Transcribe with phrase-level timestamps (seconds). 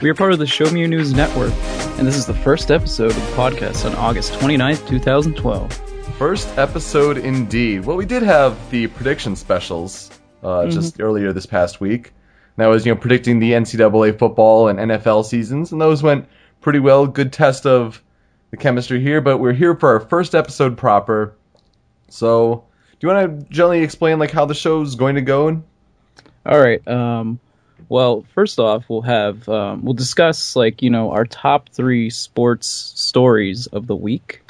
[0.00, 1.52] We are part of the Show Me Your News Network,
[1.98, 5.72] and this is the first episode of the podcast on August 29th, 2012.
[6.16, 7.84] First episode indeed.
[7.84, 10.08] Well, we did have the prediction specials
[10.44, 10.70] uh, mm-hmm.
[10.70, 12.12] just earlier this past week.
[12.58, 16.28] That was, you know, predicting the NCAA football and NFL seasons, and those went
[16.60, 17.08] pretty well.
[17.08, 18.00] Good test of
[18.52, 21.34] the chemistry here, but we're here for our first episode proper.
[22.08, 22.64] So,
[23.00, 25.60] do you want to generally explain like how the show's going to go?
[26.46, 26.86] All right.
[26.86, 27.40] Um,
[27.88, 32.68] well, first off, we'll have um, we'll discuss like you know our top three sports
[32.68, 34.42] stories of the week.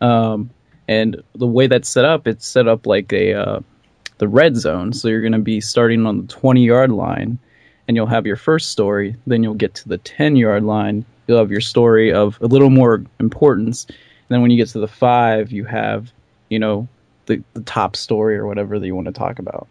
[0.00, 0.50] Um,
[0.88, 3.60] and the way that's set up, it's set up like a uh,
[4.18, 4.92] the red zone.
[4.92, 7.38] So you're going to be starting on the 20 yard line,
[7.86, 9.16] and you'll have your first story.
[9.26, 11.04] Then you'll get to the 10 yard line.
[11.26, 13.86] You'll have your story of a little more importance.
[13.86, 13.96] And
[14.28, 16.12] then when you get to the five, you have
[16.48, 16.88] you know
[17.26, 19.68] the, the top story or whatever that you want to talk about.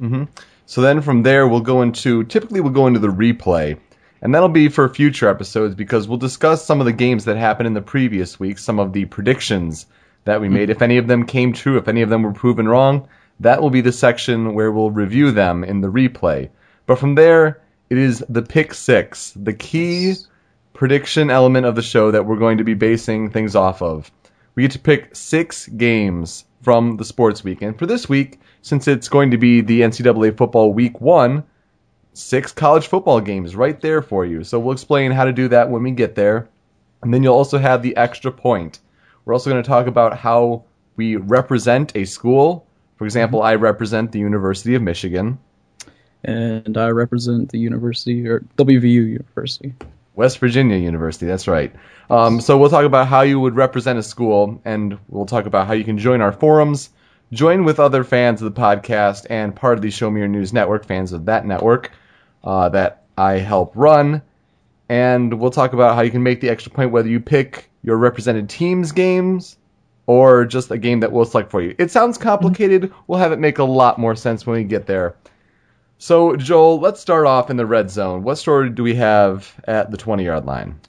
[0.00, 0.24] Mm-hmm.
[0.70, 3.76] So then from there, we'll go into typically we'll go into the replay,
[4.22, 7.66] and that'll be for future episodes because we'll discuss some of the games that happened
[7.66, 9.86] in the previous week, some of the predictions
[10.26, 10.70] that we made.
[10.70, 13.08] If any of them came true, if any of them were proven wrong,
[13.40, 16.50] that will be the section where we'll review them in the replay.
[16.86, 20.14] But from there, it is the pick six, the key
[20.72, 24.08] prediction element of the show that we're going to be basing things off of.
[24.54, 27.78] We get to pick six games from the sports weekend.
[27.78, 31.44] For this week, since it's going to be the NCAA football week one,
[32.12, 34.44] six college football games right there for you.
[34.44, 36.48] So we'll explain how to do that when we get there.
[37.02, 38.80] And then you'll also have the extra point.
[39.24, 40.64] We're also going to talk about how
[40.96, 42.66] we represent a school.
[42.96, 43.48] For example, mm-hmm.
[43.48, 45.38] I represent the University of Michigan.
[46.22, 49.74] And I represent the University, or WVU University.
[50.14, 51.74] West Virginia University, that's right.
[52.08, 55.66] Um, so we'll talk about how you would represent a school, and we'll talk about
[55.66, 56.90] how you can join our forums,
[57.32, 60.52] join with other fans of the podcast, and part of the Show Me Your News
[60.52, 61.92] network, fans of that network
[62.42, 64.22] uh, that I help run.
[64.88, 67.96] And we'll talk about how you can make the extra point whether you pick your
[67.96, 69.56] represented team's games
[70.06, 71.76] or just a game that we'll select for you.
[71.78, 72.92] It sounds complicated.
[73.06, 75.14] We'll have it make a lot more sense when we get there.
[76.00, 78.22] So, Joel, let's start off in the red zone.
[78.22, 80.80] What story do we have at the 20 yard line?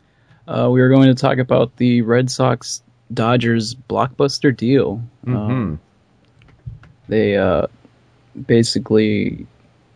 [0.48, 2.82] Uh, we are going to talk about the Red Sox
[3.14, 5.04] Dodgers blockbuster deal.
[5.26, 5.36] Mm-hmm.
[5.36, 5.80] Um,
[7.10, 7.68] they uh,
[8.48, 9.48] basically,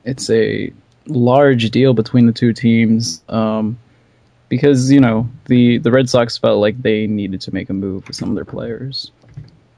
[0.04, 0.74] it's a
[1.08, 3.80] large deal between the two teams um,
[4.50, 8.06] because, you know, the, the Red Sox felt like they needed to make a move
[8.06, 9.14] with some of their players.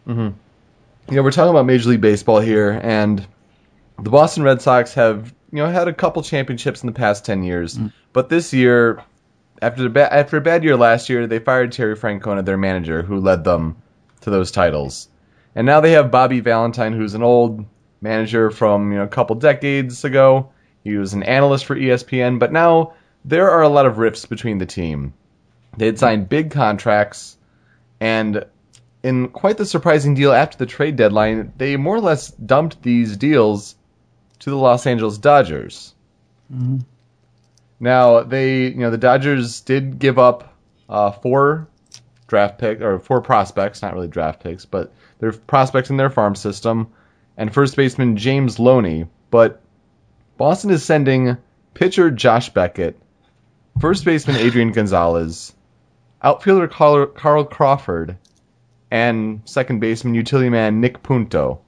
[0.08, 1.14] Mm-hmm.
[1.14, 3.26] Yeah, we're talking about Major League Baseball here, and
[4.00, 7.44] the Boston Red Sox have you know had a couple championships in the past ten
[7.44, 7.91] years, mm.
[8.13, 9.03] but this year,
[9.62, 13.02] after the ba- after a bad year last year, they fired Terry Francona, their manager,
[13.02, 13.78] who led them
[14.22, 15.09] to those titles,
[15.56, 17.66] and now they have Bobby Valentine, who's an old
[18.02, 20.50] manager from you know a couple decades ago.
[20.84, 22.94] He was an analyst for ESPN, but now
[23.25, 25.14] there are a lot of rifts between the team.
[25.75, 27.38] They had signed big contracts,
[28.00, 28.46] and
[29.03, 33.18] in quite the surprising deal after the trade deadline, they more or less dumped these
[33.18, 33.75] deals
[34.40, 35.94] to the Los Angeles Dodgers.
[36.53, 36.80] Mm-hmm.
[37.80, 40.53] Now they, you know, the Dodgers did give up
[40.90, 41.68] uh, four
[42.28, 46.36] draft pick or four prospects, not really draft picks, but they're prospects in their farm
[46.36, 46.90] system,
[47.38, 49.08] and first baseman James Loney.
[49.29, 49.61] But
[50.38, 51.38] Boston is sending
[51.73, 53.00] pitcher Josh Beckett,
[53.79, 55.53] first baseman Adrian Gonzalez,
[56.22, 58.17] outfielder Carl, Carl Crawford,
[58.90, 61.61] and second baseman utility man Nick Punto.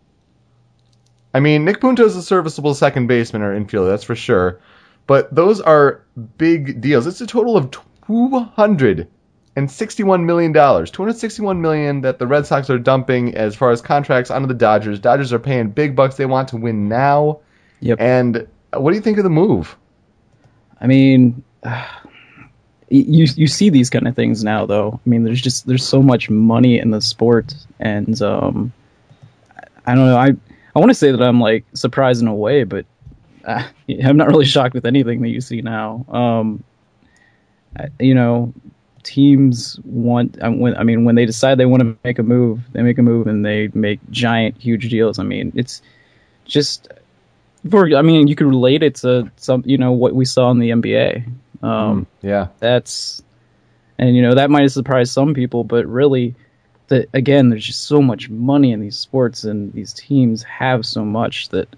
[1.33, 4.59] I mean, Nick Punto is a serviceable second baseman or infielder, that's for sure.
[5.07, 6.03] But those are
[6.37, 7.07] big deals.
[7.07, 9.07] It's a total of two hundred
[9.55, 10.91] and sixty-one million dollars.
[10.91, 14.47] Two hundred sixty-one million that the Red Sox are dumping as far as contracts onto
[14.47, 14.99] the Dodgers.
[14.99, 16.15] Dodgers are paying big bucks.
[16.15, 17.39] They want to win now.
[17.79, 17.99] Yep.
[17.99, 19.75] And what do you think of the move?
[20.79, 21.43] I mean,
[22.89, 24.99] you you see these kind of things now, though.
[25.03, 28.73] I mean, there's just there's so much money in the sport, and um,
[29.85, 30.17] I don't know.
[30.17, 30.35] I
[30.75, 32.85] I want to say that I'm like surprised in a way, but
[33.45, 33.67] uh,
[34.03, 36.05] I'm not really shocked with anything that you see now.
[36.09, 36.63] Um,
[37.99, 38.53] you know,
[39.03, 40.37] teams want.
[40.41, 43.27] I mean, when they decide they want to make a move, they make a move
[43.27, 45.19] and they make giant, huge deals.
[45.19, 45.81] I mean, it's
[46.45, 46.87] just
[47.69, 50.59] for I mean, you could relate it to some, you know, what we saw in
[50.59, 51.31] the NBA.
[51.61, 52.47] Um, Yeah.
[52.59, 53.21] That's,
[53.97, 56.35] and you know, that might have surprised some people, but really,
[56.89, 61.05] that again, there's just so much money in these sports, and these teams have so
[61.05, 61.75] much that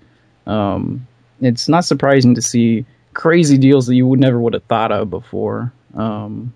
[0.47, 1.07] um,
[1.41, 5.09] it's not surprising to see crazy deals that you would never would have thought of
[5.09, 5.73] before.
[5.93, 6.53] Um,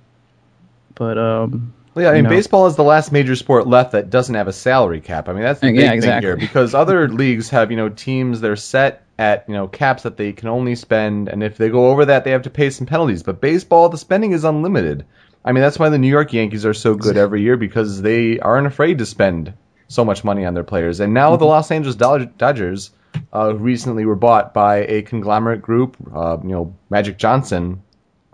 [0.96, 2.30] but um, Well, yeah, I mean, know.
[2.30, 5.30] baseball is the last major sport left that doesn't have a salary cap.
[5.30, 8.42] I mean, that's the Yeah, big thing here because other leagues have, you know, teams
[8.42, 11.69] that are set at, you know, caps that they can only spend, and if they
[11.69, 13.24] go over that, they have to pay some penalties.
[13.24, 15.06] But baseball, the spending is unlimited.
[15.45, 18.39] I mean, that's why the New York Yankees are so good every year because they
[18.39, 19.53] aren't afraid to spend
[19.88, 21.00] so much money on their players.
[21.00, 21.39] And now Mm-hmm.
[21.39, 22.89] the Los Angeles Dodgers
[23.31, 25.95] uh, recently were bought by a conglomerate group.
[26.13, 27.83] Uh, you know, Magic Johnson,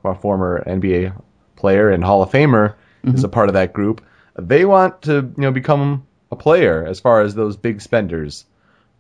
[0.06, 1.14] a former NBA
[1.58, 4.02] player and Hall of Famer, is a part of that group.
[4.40, 8.46] They want to, you know, become a player as far as those big spenders.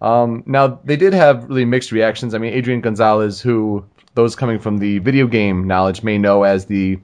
[0.01, 2.33] Um, now they did have really mixed reactions.
[2.33, 3.85] I mean, Adrian Gonzalez, who
[4.15, 6.99] those coming from the video game knowledge may know as the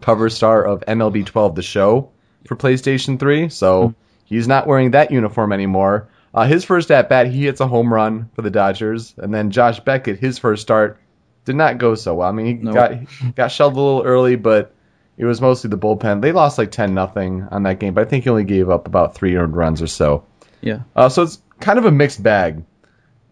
[0.00, 2.10] cover star of MLB 12 The Show
[2.46, 3.48] for PlayStation 3.
[3.48, 3.94] So
[4.24, 6.08] he's not wearing that uniform anymore.
[6.32, 9.50] Uh, his first at bat, he hits a home run for the Dodgers, and then
[9.52, 10.98] Josh Beckett, his first start,
[11.44, 12.28] did not go so well.
[12.28, 12.74] I mean, he Nope.
[12.74, 14.74] got got shelled a little early, but
[15.16, 16.22] it was mostly the bullpen.
[16.22, 18.88] They lost like ten nothing on that game, but I think he only gave up
[18.88, 20.24] about three earned runs or so.
[20.60, 22.64] yeah, Uh, so it's kind of a mixed bag.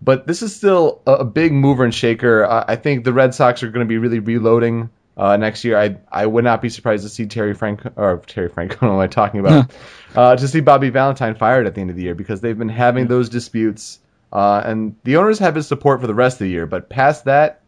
[0.00, 2.44] But this is still a, a big mover and shaker.
[2.46, 5.78] I, I think the Red Sox are going to be really reloading uh, next year.
[5.78, 8.76] I I would not be surprised to see Terry Frank or Terry Franco.
[8.86, 9.70] What am I talking about?
[10.14, 12.68] uh, to see Bobby Valentine fired at the end of the year because they've been
[12.68, 13.98] having those disputes,
[14.32, 16.66] uh, and the owners have his support for the rest of the year.
[16.66, 17.62] But past that,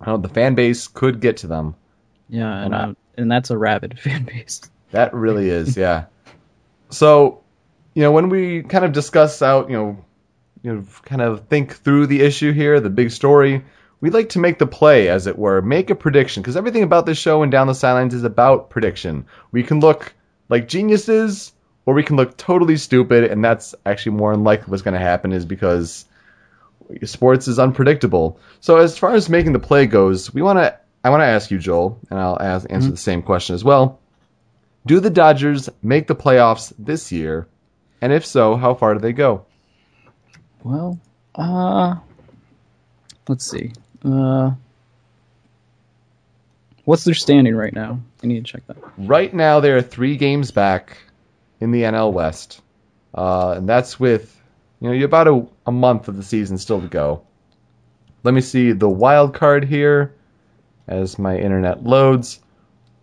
[0.00, 1.74] I don't know, the fan base could get to them.
[2.28, 4.60] yeah, and Well, uh, and that's a rabid fan base.
[4.90, 6.04] That really is, yeah.
[6.90, 7.42] So,
[7.94, 10.04] you know, when we kind of discuss out, you know,
[10.62, 13.64] you know, kind of think through the issue here, the big story,
[14.04, 17.06] we like to make the play, as it were, make a prediction, because everything about
[17.06, 19.24] this show and Down the Sidelines is about prediction.
[19.50, 20.12] We can look
[20.50, 21.54] like geniuses,
[21.86, 25.00] or we can look totally stupid, and that's actually more than likely what's going to
[25.00, 26.04] happen, is because
[27.04, 28.38] sports is unpredictable.
[28.60, 30.78] So, as far as making the play goes, we want to.
[31.02, 34.00] I want to ask you, Joel, and I'll ask, answer the same question as well.
[34.84, 37.48] Do the Dodgers make the playoffs this year?
[38.02, 39.46] And if so, how far do they go?
[40.62, 41.00] Well,
[41.36, 41.96] uh,
[43.28, 43.72] let's see.
[44.04, 44.52] Uh,
[46.84, 48.00] what's their standing right now?
[48.22, 48.76] I need to check that.
[48.98, 50.98] Right now, they are three games back
[51.60, 52.60] in the NL West,
[53.14, 54.38] uh, and that's with
[54.80, 57.22] you know about a, a month of the season still to go.
[58.22, 60.14] Let me see the wild card here
[60.86, 62.40] as my internet loads.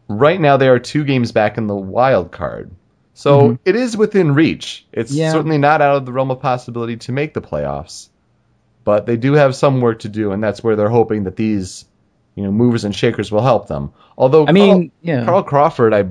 [0.08, 2.72] Right now, they are two games back in the wild card,
[3.14, 4.86] so it is within reach.
[4.92, 5.32] It's Yeah.
[5.32, 8.10] certainly not out of the realm of possibility to make the playoffs,
[8.84, 11.86] but they do have some work to do, and that's where they're hoping that these
[12.36, 13.92] you know movers and shakers will help them.
[14.18, 15.26] Although I mean, yeah.
[15.26, 16.06] Carl Crawford, I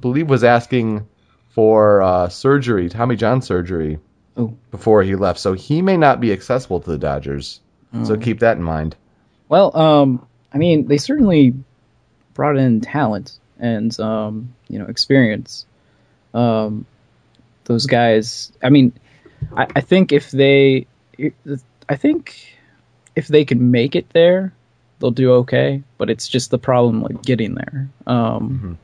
[0.00, 1.06] believe, was asking
[1.50, 3.98] for uh, surgery, Tommy John surgery,
[4.36, 4.52] Oh.
[4.72, 5.38] before he left.
[5.38, 7.60] So he may not be accessible to the Dodgers.
[8.02, 8.96] So keep that in mind.
[9.48, 11.54] Well, um, I mean, they certainly
[12.34, 15.64] brought in talent and um, you know experience.
[16.34, 16.86] Um,
[17.66, 18.50] those guys.
[18.60, 18.92] I mean,
[19.56, 20.88] I, I think if they,
[21.88, 22.56] I think
[23.16, 24.52] if they can make it there,
[24.98, 25.82] they'll do okay.
[25.98, 27.88] But it's just the problem like getting there.
[28.06, 28.78] Um,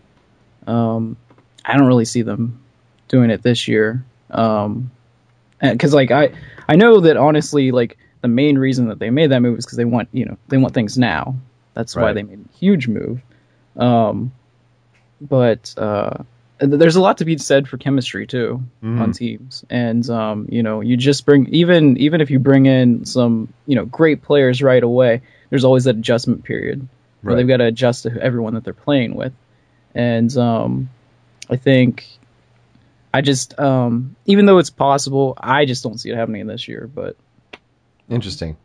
[0.66, 1.16] um,
[1.64, 2.62] I don't really see them
[3.08, 4.04] doing it this year.
[4.30, 4.90] Um,
[5.60, 6.32] because like I,
[6.68, 9.76] I know that honestly, like the main reason that they made that move is because
[9.76, 11.36] they want you know they want things now.
[11.74, 13.22] That's why they made a huge move.
[13.76, 14.32] Um,
[15.20, 16.22] but uh,
[16.60, 20.80] there's a lot to be said for chemistry too on teams, and um, you know
[20.82, 24.82] you just bring even even if you bring in some you know great players right
[24.82, 26.86] away, there's always that adjustment period
[27.22, 27.40] where Right.
[27.40, 29.32] they've got to adjust to everyone that they're playing with,
[29.94, 30.90] and um,
[31.48, 32.06] I think
[33.12, 36.88] I just um, even though it's possible, I just don't see it happening this year.
[36.92, 37.16] But
[38.08, 38.56] Interesting.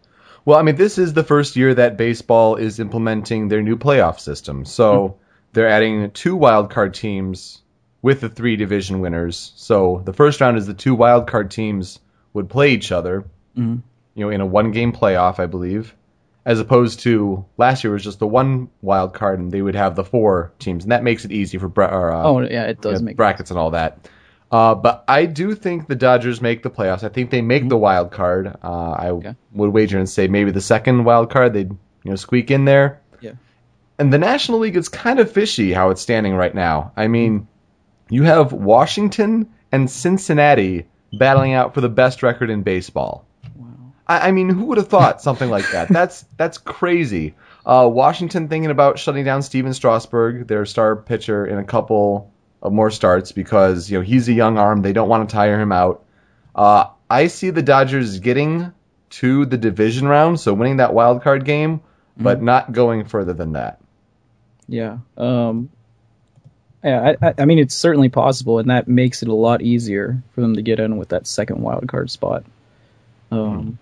[0.43, 4.19] Well, I mean, this is the first year that baseball is implementing their new playoff
[4.19, 4.65] system.
[4.65, 5.17] So
[5.53, 7.61] they're adding two wild card teams
[8.05, 9.51] with the three division winners.
[9.55, 11.99] So the first round is the two wild card teams
[12.33, 13.81] would play each other, you
[14.15, 15.95] know, in a one game playoff, I believe,
[16.45, 19.95] as opposed to last year was just the one wild card and they would have
[19.95, 22.79] the four teams, and that makes it easy for bra- or, uh, oh yeah, it
[22.79, 24.07] does yeah, make brackets and all that.
[24.51, 27.03] Uh, but I do think the Dodgers make the playoffs.
[27.03, 28.55] I think they make the wild card.
[28.63, 29.35] Uh, I Okay.
[29.53, 31.71] would wager and say maybe the second wild card they'd
[32.03, 33.01] you know squeak in there.
[33.19, 33.31] Yeah.
[33.97, 36.91] And the National League is kind of fishy how it's standing right now.
[36.95, 37.47] I mean,
[38.09, 43.25] you have Washington and Cincinnati battling out for the best record in baseball.
[44.07, 45.89] I, I mean, who would have thought something like that?
[45.89, 47.35] That's that's crazy.
[47.65, 52.31] Uh, Washington thinking about shutting down Stephen Strasburg, their star pitcher, in a couple
[52.61, 54.81] of more starts because you know he's a young arm.
[54.81, 56.03] They don't want to tire him out.
[56.53, 58.71] Uh, I see the Dodgers getting
[59.11, 61.81] to the division round, so winning that wild card game,
[62.17, 63.79] but not going further than that.
[64.67, 64.97] Yeah.
[65.17, 65.69] Um,
[66.85, 70.41] yeah, I, I, mean, it's certainly possible, and that makes it a lot easier for
[70.41, 72.45] them to get in with that second wild card spot.
[73.31, 73.79] Um,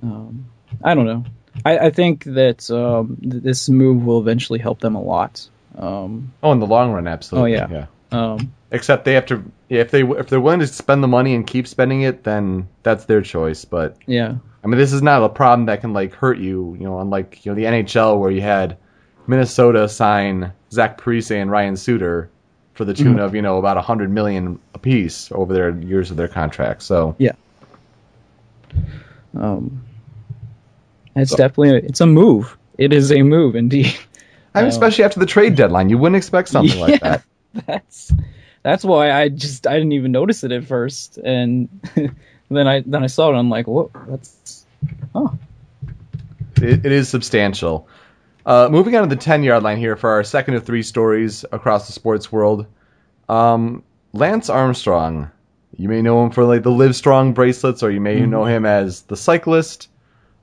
[0.00, 0.46] um,
[0.82, 1.24] I don't know.
[1.64, 5.48] I, I think that um, th- this move will eventually help them a lot.
[5.76, 7.58] Um, Oh, in the long run, absolutely.
[7.58, 7.86] Oh, yeah.
[8.12, 11.34] um, Except they have to, yeah, if they if they're willing to spend the money
[11.34, 13.64] and keep spending it, then that's their choice.
[13.64, 14.36] But yeah.
[14.62, 16.76] I mean, this is not a problem that can like hurt you.
[16.78, 18.78] You know, unlike you know the NHL where you had
[19.26, 22.30] Minnesota sign Zach Parise and Ryan Suter
[22.74, 26.16] for the tune of you know about a hundred million apiece over their years of
[26.16, 26.82] their contract.
[26.82, 27.32] So Yeah.
[29.34, 29.84] Um,
[31.14, 32.56] it's definitely a, it's a move.
[32.78, 33.94] It is a move indeed.
[34.54, 37.22] I mean, especially after the trade deadline, you wouldn't expect something like that.
[37.66, 38.12] That's
[38.62, 41.68] that's why I just I didn't even notice it at first, and
[42.50, 43.30] then I then I saw it.
[43.30, 44.64] and I'm like, whoa, that's
[45.14, 45.36] oh
[46.56, 47.88] It, it is substantial.
[48.44, 51.44] Uh, moving on to the 10 yard line here for our second of three stories
[51.52, 52.66] across the sports world.
[53.28, 55.30] Um, Lance Armstrong.
[55.76, 58.66] You may know him for like the Live Strong bracelets, or you may know him
[58.66, 59.88] as the cyclist.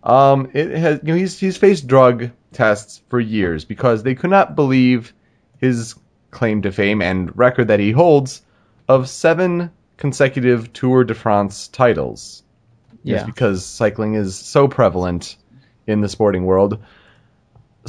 [0.03, 4.31] Um, it has, you know, he's he's faced drug tests for years because they could
[4.31, 5.13] not believe
[5.59, 5.95] his
[6.31, 8.41] claim to fame and record that he holds
[8.87, 12.43] of seven consecutive Tour de France titles.
[13.05, 15.37] Just yeah because cycling is so prevalent
[15.85, 16.79] in the sporting world.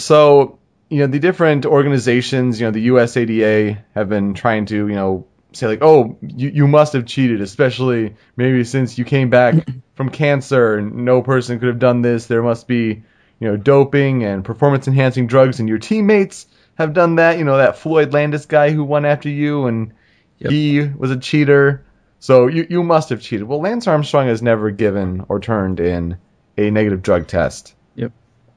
[0.01, 4.95] So, you know, the different organizations, you know, the USADA have been trying to, you
[4.95, 9.55] know, say like, oh, you, you must have cheated, especially maybe since you came back
[9.95, 10.77] from cancer.
[10.79, 12.27] and No person could have done this.
[12.27, 13.03] There must be,
[13.39, 17.39] you know, doping and performance enhancing drugs, and your teammates have done that.
[17.39, 19.93] You know, that Floyd Landis guy who won after you, and
[20.39, 20.53] Yep.
[20.53, 21.85] he was a cheater.
[22.19, 23.47] So you, you must have cheated.
[23.47, 26.17] Well, Lance Armstrong has never given or turned in
[26.57, 27.75] a negative drug test.
[27.95, 28.13] Yep.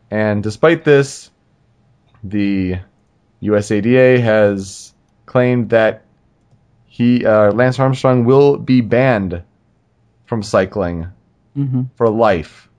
[0.10, 1.30] And despite this,
[2.24, 2.80] the
[3.42, 4.94] USADA has
[5.25, 6.06] claimed that
[6.86, 9.44] he uh, Lance Armstrong will be banned
[10.25, 11.08] from cycling
[11.53, 12.70] hmm for life,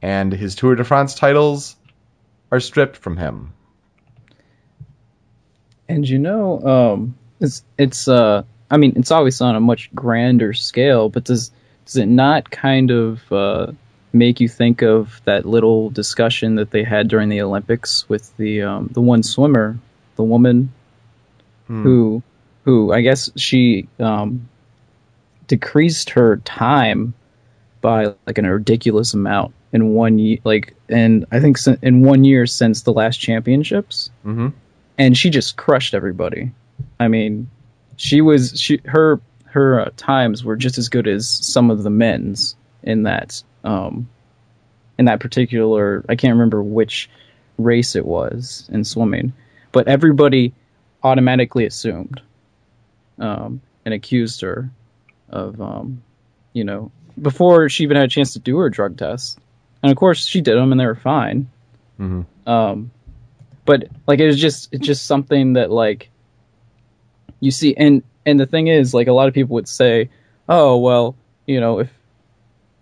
[0.00, 1.76] and his Tour de France titles
[2.50, 3.52] are stripped from him.
[5.88, 10.52] And you know, um, it's it's uh, I mean, it's always on a much grander
[10.52, 11.50] scale, but does
[11.84, 13.72] does it not kind of uh,
[14.12, 18.62] make you think of that little discussion that they had during the Olympics with the
[18.62, 19.78] um, the one swimmer,
[20.16, 20.72] the woman
[21.66, 21.82] Hmm.
[21.84, 22.22] who
[22.64, 24.48] who I guess she um,
[25.46, 27.14] decreased her time
[27.80, 32.46] by like a ridiculous amount in one year, like and I think in one year
[32.46, 34.48] since the last championships hmm
[34.98, 36.50] and she just crushed everybody.
[36.98, 37.48] I mean,
[37.96, 41.90] she was she her her uh, times were just as good as some of the
[41.90, 44.08] men's in that um
[44.98, 47.10] in that particular I can't remember which
[47.58, 49.32] race it was in swimming,
[49.72, 50.54] but everybody
[51.02, 52.20] automatically assumed
[53.18, 54.70] um and accused her
[55.28, 56.02] of um
[56.52, 59.38] you know before she even had a chance to do her drug test.
[59.82, 61.48] And of course she did them and they were fine.
[61.98, 62.26] Mhm.
[62.46, 62.90] Um
[63.64, 66.10] but like it was just it's just something that like
[67.40, 70.10] you see and and the thing is like a lot of people would say
[70.48, 71.14] oh well
[71.46, 71.90] you know if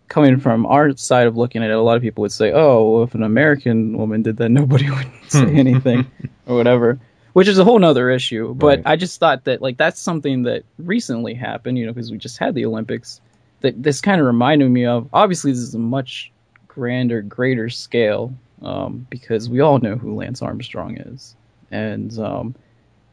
[0.09, 2.91] coming from our side of looking at it a lot of people would say oh
[2.91, 6.07] well, if an american woman did that nobody would say anything
[6.47, 6.99] or whatever
[7.35, 8.83] which is a whole nother issue but Right.
[8.87, 12.39] i just thought that like that's something that recently happened you know because we just
[12.39, 13.21] had the olympics
[13.61, 16.33] that this kind of reminded me of obviously this is a much
[16.69, 21.35] grander greater scale um, because we all know who lance armstrong is
[21.71, 22.55] and um,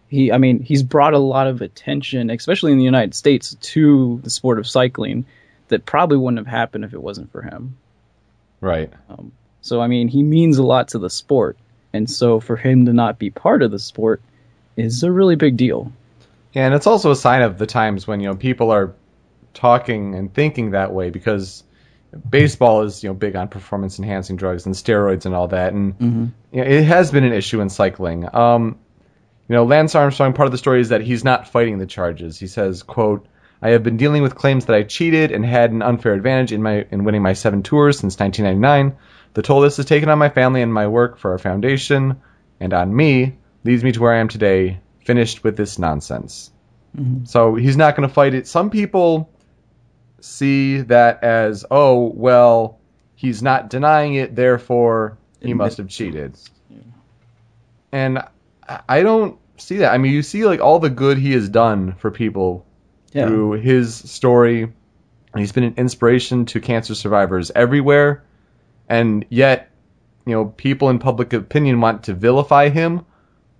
[0.07, 4.19] he i mean he's brought a lot of attention especially in the united states to
[4.23, 5.25] the sport of cycling
[5.69, 7.77] that probably wouldn't have happened if it wasn't for him
[8.61, 8.91] Right.
[9.61, 11.57] so i mean he means a lot to the sport
[11.93, 14.21] and so for him to not be part of the sport
[14.75, 15.91] is a really big deal
[16.53, 18.93] Yeah, and it's also a sign of the times when you know people are
[19.53, 21.63] talking and thinking that way because
[22.29, 25.95] baseball is you know big on performance enhancing drugs and steroids and all that, and
[26.51, 28.27] you know, it has been an issue in cycling.
[28.35, 28.79] Um,
[29.47, 30.33] you know, Lance Armstrong.
[30.33, 32.39] Part of the story is that he's not fighting the charges.
[32.39, 33.27] He says, "quote
[33.61, 36.61] I have been dealing with claims that I cheated and had an unfair advantage in
[36.61, 38.97] my in winning my seven tours since 1999.
[39.33, 42.21] The toll this has taken on my family and my work for our foundation
[42.59, 46.51] and on me leads me to where I am today, finished with this nonsense."
[46.97, 47.25] Mm-hmm.
[47.25, 48.47] So he's not going to fight it.
[48.47, 49.29] Some people
[50.21, 52.79] see that as, oh, well,
[53.15, 56.37] he's not denying it, therefore he Admit- must have cheated.
[57.91, 58.19] And
[58.67, 59.93] I- I don't see that.
[59.93, 62.65] I mean, you see like all the good he has done for people
[63.15, 63.27] Yeah.
[63.27, 64.73] through his story.
[65.35, 68.23] He's been an inspiration to cancer survivors everywhere.
[68.89, 69.71] And yet,
[70.25, 73.05] you know, people in public opinion want to vilify him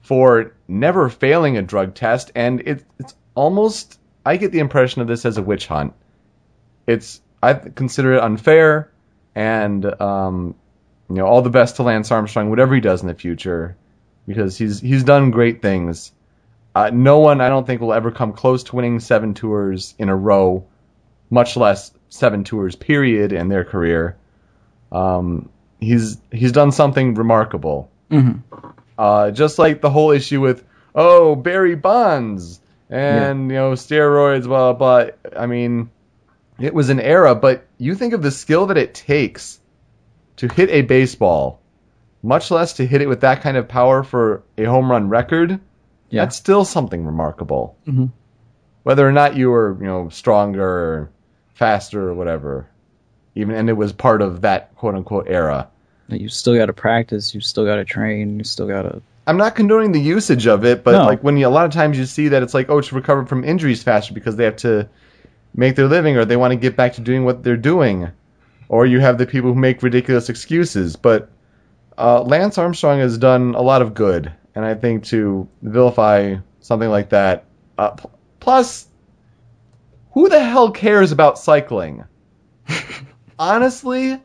[0.02, 2.32] for never failing a drug test.
[2.36, 5.94] And it, it's almost, I get the impression of this as a witch hunt.
[6.86, 8.92] It's, I consider it unfair.
[9.36, 10.56] And, um,
[11.10, 13.78] you know, all the best to Lance Armstrong, whatever he does in the future,
[14.28, 16.12] because he's he's done great things.
[16.76, 20.10] Uh, no one, I don't think, will ever come close to winning seven tours in
[20.10, 20.66] a row,
[21.30, 24.18] much less seven tours period in their career.
[24.92, 27.90] Um, he's he's done something remarkable.
[28.12, 28.42] Mhm.
[28.98, 30.64] Uh, just like the whole issue with
[30.94, 35.06] oh Barry Bonds and you know steroids, blah blah.
[35.06, 35.12] blah.
[35.42, 35.90] I mean,
[36.60, 39.60] it was an era, but you think of the skill that it takes
[40.38, 41.60] to hit a baseball,
[42.22, 45.60] much less to hit it with that kind of power for a home run record.
[46.10, 46.22] Yeah.
[46.24, 47.76] That's still something remarkable.
[47.88, 48.12] Mhm.
[48.84, 51.10] Whether or not you were, you know, stronger or
[51.54, 52.68] faster or whatever.
[53.36, 55.68] Even and it was part of that quote unquote era.
[56.08, 57.34] You still got to practice.
[57.34, 58.38] You still got to train.
[58.38, 59.02] You still got to.
[59.28, 61.06] I'm not condoning the usage of it, but No.
[61.06, 63.26] like when you, a lot of times you see that it's like, oh, to recover
[63.26, 64.88] from injuries faster because they have to
[65.56, 68.10] make their living or they want to get back to doing what they're doing,
[68.70, 70.96] or you have the people who make ridiculous excuses.
[70.96, 71.30] But
[71.98, 76.90] uh, Lance Armstrong has done a lot of good, and I think to vilify something
[76.90, 77.46] like that,
[77.78, 78.88] uh, pl- plus,
[80.14, 82.04] who the hell cares about cycling?
[83.40, 84.22] Honestly,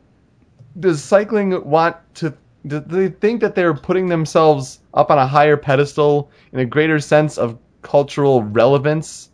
[0.79, 2.33] does cycling want to
[2.65, 6.99] do they think that they're putting themselves up on a higher pedestal in a greater
[6.99, 9.29] sense of cultural relevance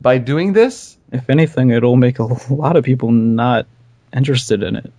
[0.00, 3.66] by doing this If anything, it'll make a lot of people not
[4.12, 4.92] interested in it.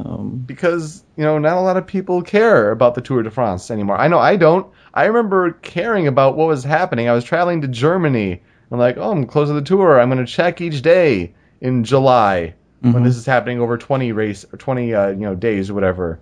[0.00, 3.70] Um, because you know not a lot of people care about the Tour de France
[3.70, 3.96] anymore.
[3.96, 4.66] I know I don't.
[4.92, 7.08] I remember caring about what was happening.
[7.08, 8.42] I was traveling to Germany.
[8.72, 10.00] I'm like, oh, I'm close to the tour.
[10.00, 13.04] I'm going to check each day in July when Mhm.
[13.04, 16.18] this is happening over 20 race or 20 uh, you know days or whatever.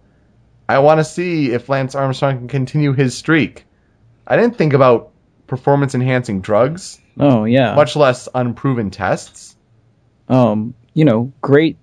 [0.68, 3.64] I want to see if Lance Armstrong can continue his streak.
[4.26, 5.10] I didn't think about
[5.46, 7.74] performance enhancing drugs, oh yeah.
[7.74, 9.56] much less unproven tests.
[10.28, 11.78] um, you know, great.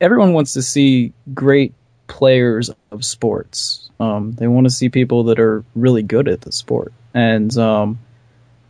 [0.00, 1.74] Everyone wants to see great
[2.06, 3.90] players of sports.
[4.00, 7.98] Um, they want to see people that are really good at the sport, and um,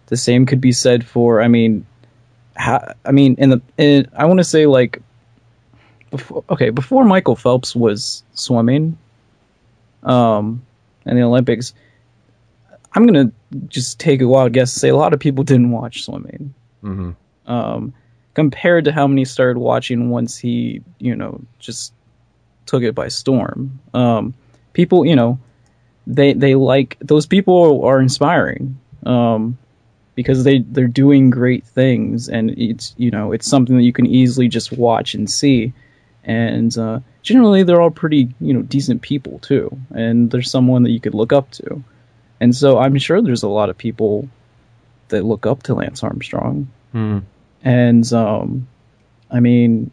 [0.06, 1.40] the same could be said for.
[1.40, 1.86] I mean,
[2.56, 5.00] ha, I mean, in the, in, I want to say like,
[6.10, 8.98] before, okay, before Michael Phelps was swimming,
[10.02, 10.62] um,
[11.06, 11.74] in the Olympics,
[12.92, 13.32] I'm gonna
[13.68, 17.10] just take a wild guess and say a lot of people didn't watch swimming hmm
[17.46, 17.92] um,
[18.40, 21.92] compared to how many started watching once he, you know, just
[22.64, 23.78] took it by storm.
[23.92, 24.32] Um,
[24.72, 25.38] people, you know,
[26.06, 29.58] they they like those people are inspiring um,
[30.14, 34.06] because they they're doing great things, and it's you know it's something that you can
[34.06, 35.74] easily just watch and see.
[36.24, 40.92] And uh, generally, they're all pretty you know decent people too, and there's someone that
[40.92, 41.84] you could look up to.
[42.40, 44.30] And so I'm sure there's a lot of people
[45.08, 47.18] that look up to Lance Armstrong Hmm.
[47.64, 48.66] And um,
[49.30, 49.90] I mean,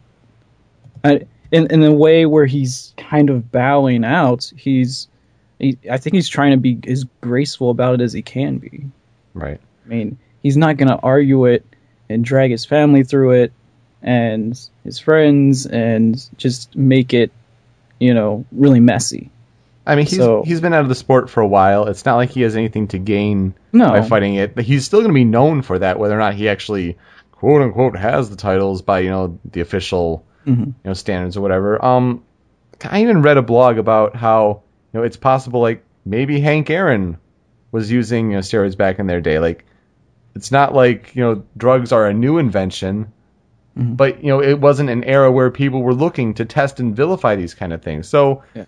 [1.04, 5.08] I, in in a way where he's kind of bowing out, he's,
[5.58, 8.84] he, I think he's trying to be as graceful about it as he can be.
[9.34, 9.60] Right.
[9.84, 11.64] I mean, he's not going to argue it
[12.08, 13.52] and drag his family through it
[14.02, 17.32] and his friends and just make it,
[17.98, 19.30] you know, really messy.
[19.86, 21.86] I mean, he's So- he's been out of the sport for a while.
[21.86, 23.88] It's not like he has anything to gain No.
[23.88, 24.54] by fighting it.
[24.54, 26.98] But he's still going to be known for that, whether or not he actually
[27.38, 30.66] quote unquote has the titles by you know the official Mhm.
[30.66, 31.82] you know standards or whatever.
[31.84, 32.22] Um,
[32.84, 37.18] I even read a blog about how you know it's possible like maybe Hank Aaron
[37.70, 39.38] was using you know, steroids back in their day.
[39.38, 39.64] Like
[40.34, 43.12] it's not like you know drugs are a new invention.
[43.78, 43.96] Mhm.
[43.96, 47.36] But you know, it wasn't an era where people were looking to test and vilify
[47.36, 48.08] these kind of things.
[48.08, 48.64] So, Yeah.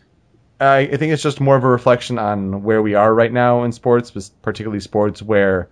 [0.60, 3.64] I, I think it's just more of a reflection on where we are right now
[3.64, 4.10] in sports,
[4.42, 5.68] particularly sports where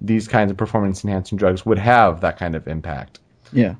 [0.00, 3.20] these kinds of performance enhancing drugs would have that kind of impact.
[3.52, 3.74] Yeah.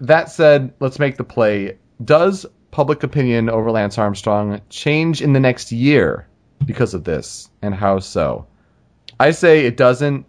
[0.00, 1.78] That said, let's make the play.
[2.02, 6.26] Does public opinion over Lance Armstrong change in the next year
[6.64, 8.46] because of this, and how so?
[9.18, 10.26] I say it doesn't.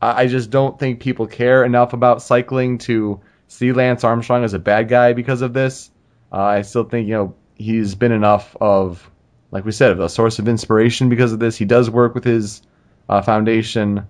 [0.00, 4.58] I just don't think people care enough about cycling to see Lance Armstrong as a
[4.60, 5.90] bad guy because of this.
[6.32, 9.10] Uh, I still think you know he's been enough of,
[9.50, 11.56] like we said, a source of inspiration because of this.
[11.56, 12.62] He does work with his
[13.08, 14.06] uh, foundation,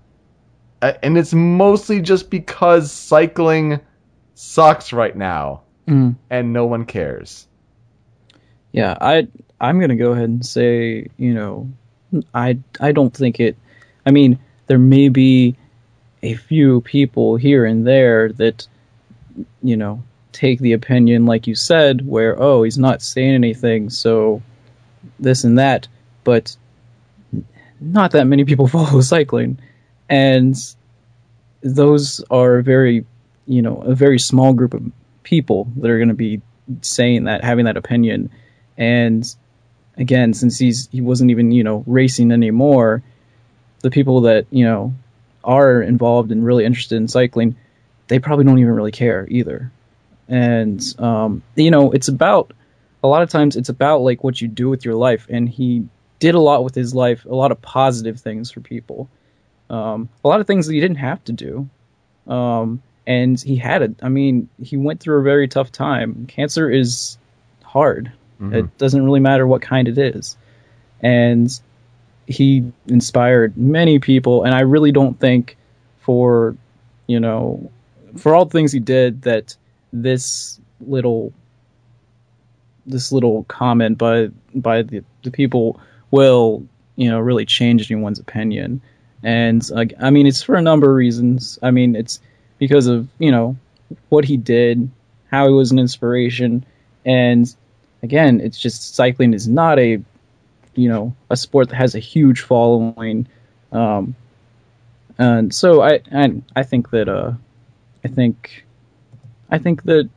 [0.83, 3.81] and it's mostly just because cycling
[4.35, 6.17] sucks right now, Mm.
[6.31, 7.47] and no one cares.
[8.73, 9.27] Yeah, I
[9.61, 11.71] I'm gonna go ahead and say, you know,
[12.35, 13.57] I I don't think it.
[14.07, 15.57] I mean, there may be
[16.23, 18.67] a few people here and there that,
[19.63, 24.43] you know, take the opinion like you said, where oh he's not saying anything, so
[25.19, 25.89] this and that,
[26.25, 26.57] but
[27.81, 29.59] not that many people follow cycling,
[30.09, 30.57] and
[31.63, 33.05] those are very,
[33.47, 34.83] you know, a very small group of
[35.23, 36.41] people that are going to be
[36.83, 38.31] saying that, having that opinion,
[38.77, 39.35] and
[39.97, 43.03] again, since he's he wasn't even you know racing anymore,
[43.81, 44.95] the people that you know
[45.45, 47.57] are involved and really interested in cycling,
[48.07, 49.71] they probably don't even really care either,
[50.29, 52.53] and um, you know it's about
[53.03, 55.87] a lot of times it's about like what you do with your life, and he
[56.19, 59.09] did a lot with his life, a lot of positive things for people,
[59.71, 61.69] um, a lot of things that he didn't have to do.
[62.27, 63.97] Um, and he had it.
[64.03, 66.27] I mean, he went through a very tough time.
[66.27, 67.17] Cancer is
[67.63, 68.13] hard.
[68.55, 70.37] It doesn't really matter what kind it is.
[71.01, 71.51] And
[72.27, 74.45] he inspired many people.
[74.45, 75.57] And I really don't think
[76.01, 76.57] for,
[77.07, 77.71] you know,
[78.17, 79.57] for all the things he did that
[79.93, 81.33] this little
[82.87, 88.81] this little comment by by the, the people will you know really change anyone's opinion
[89.23, 91.59] and uh, i mean it's for a number of reasons.
[91.63, 92.21] I mean it's
[92.59, 93.57] because of you know
[94.09, 94.91] what he did
[95.31, 96.65] how he was an inspiration.
[97.05, 97.55] And
[98.03, 100.03] again it's just cycling is not a
[100.75, 103.27] you know a sport that has a huge following.
[103.73, 104.15] Um
[105.19, 107.33] and so i and i think that uh
[108.05, 108.65] i think
[109.51, 110.09] i think that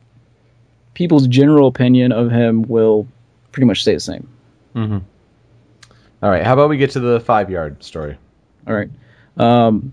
[0.94, 3.08] people's general opinion of him will
[3.50, 4.28] pretty much stay the same.
[6.22, 8.16] All right, how about we get to the five yard story?
[8.66, 8.90] All right.
[9.36, 9.92] Um,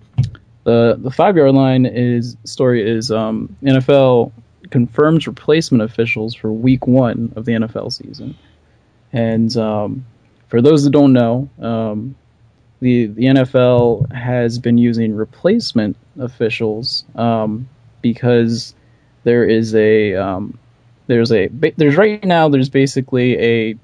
[0.64, 4.32] the the five yard line is story is um, NFL
[4.70, 8.38] confirms replacement officials for Week One of the NFL season,
[9.12, 10.06] and um,
[10.48, 12.16] for those that don't know, um,
[12.82, 17.68] the the NFL has been using replacement officials um,
[18.02, 18.76] because
[19.24, 20.58] there is a um,
[21.08, 23.78] there's a there's right now there's basically a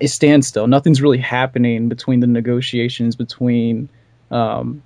[0.00, 0.66] a standstill.
[0.66, 3.88] Nothing's really happening between the negotiations between
[4.30, 4.82] um,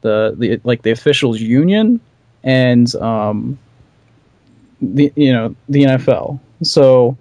[0.00, 2.00] the the like the officials union
[2.44, 3.58] and um,
[4.80, 6.40] the you know the NFL.
[6.62, 7.16] So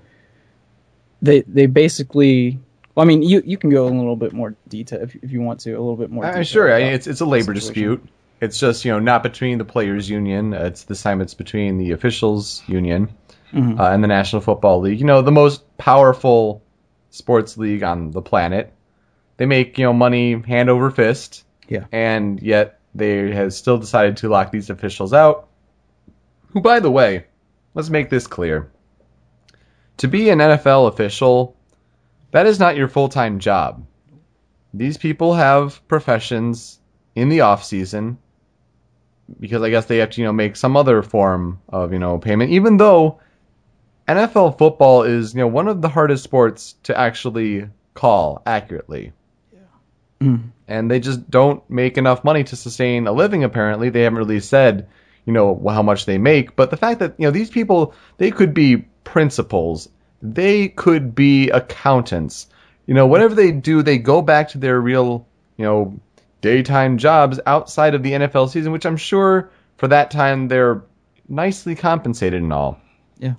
[1.21, 2.59] they they basically.
[2.95, 5.41] Well, I mean, you you can go a little bit more detail if, if you
[5.41, 6.25] want to, a little bit more.
[6.25, 8.03] Uh, detail sure, I mean, it's it's a labor dispute.
[8.41, 10.53] It's just you know not between the players' union.
[10.53, 13.09] It's this time it's between the officials' union
[13.53, 13.79] Mhm.
[13.79, 14.99] uh, and the National Football League.
[14.99, 16.61] You know, the most powerful
[17.17, 18.73] sports league on the planet.
[19.37, 21.43] They make you know money hand over fist.
[21.69, 21.85] Yeah.
[21.91, 25.49] and yet they have still decided to lock these officials out.
[26.53, 27.25] Who, by the way,
[27.73, 28.71] let's make this clear.
[29.97, 31.57] To be an NFL official,
[32.31, 33.85] that is not your full time job.
[34.73, 36.79] These people have professions
[37.15, 38.17] in the off season
[39.39, 42.17] because I guess they have to, you know, make some other form of, you know,
[42.17, 42.51] payment.
[42.51, 43.19] Even though
[44.07, 49.13] NFL football is, you know, one of the hardest sports to actually call accurately.
[50.21, 50.51] Mm.
[50.67, 53.89] And they just don't make enough money to sustain a living apparently.
[53.89, 54.87] They haven't really said,
[55.25, 58.31] you know, how much they make, but the fact that, you know, these people, they
[58.31, 59.89] could be principals.
[60.21, 62.47] They could be accountants.
[62.85, 65.99] You know, whatever they do, they go back to their real, you know,
[66.41, 70.83] daytime jobs outside of the NFL season, which I'm sure for that time they're
[71.27, 72.79] nicely compensated and all.
[73.19, 73.33] Yeah.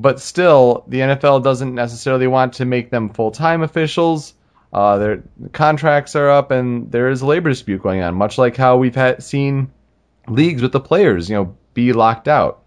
[0.00, 4.32] But still, the NFL doesn't necessarily want to make them full time officials.
[4.72, 8.56] Uh, their contracts are up, and there is a labor dispute going on, much like
[8.56, 9.70] how we've had seen
[10.26, 12.62] leagues with the players, you know, be locked out.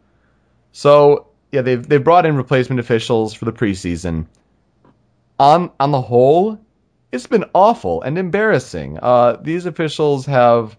[0.74, 4.28] So yeah, they've they brought in replacement officials for the preseason.
[5.40, 6.60] On on the whole,
[7.12, 9.00] it's been awful and embarrassing.
[9.02, 10.78] Uh, these officials have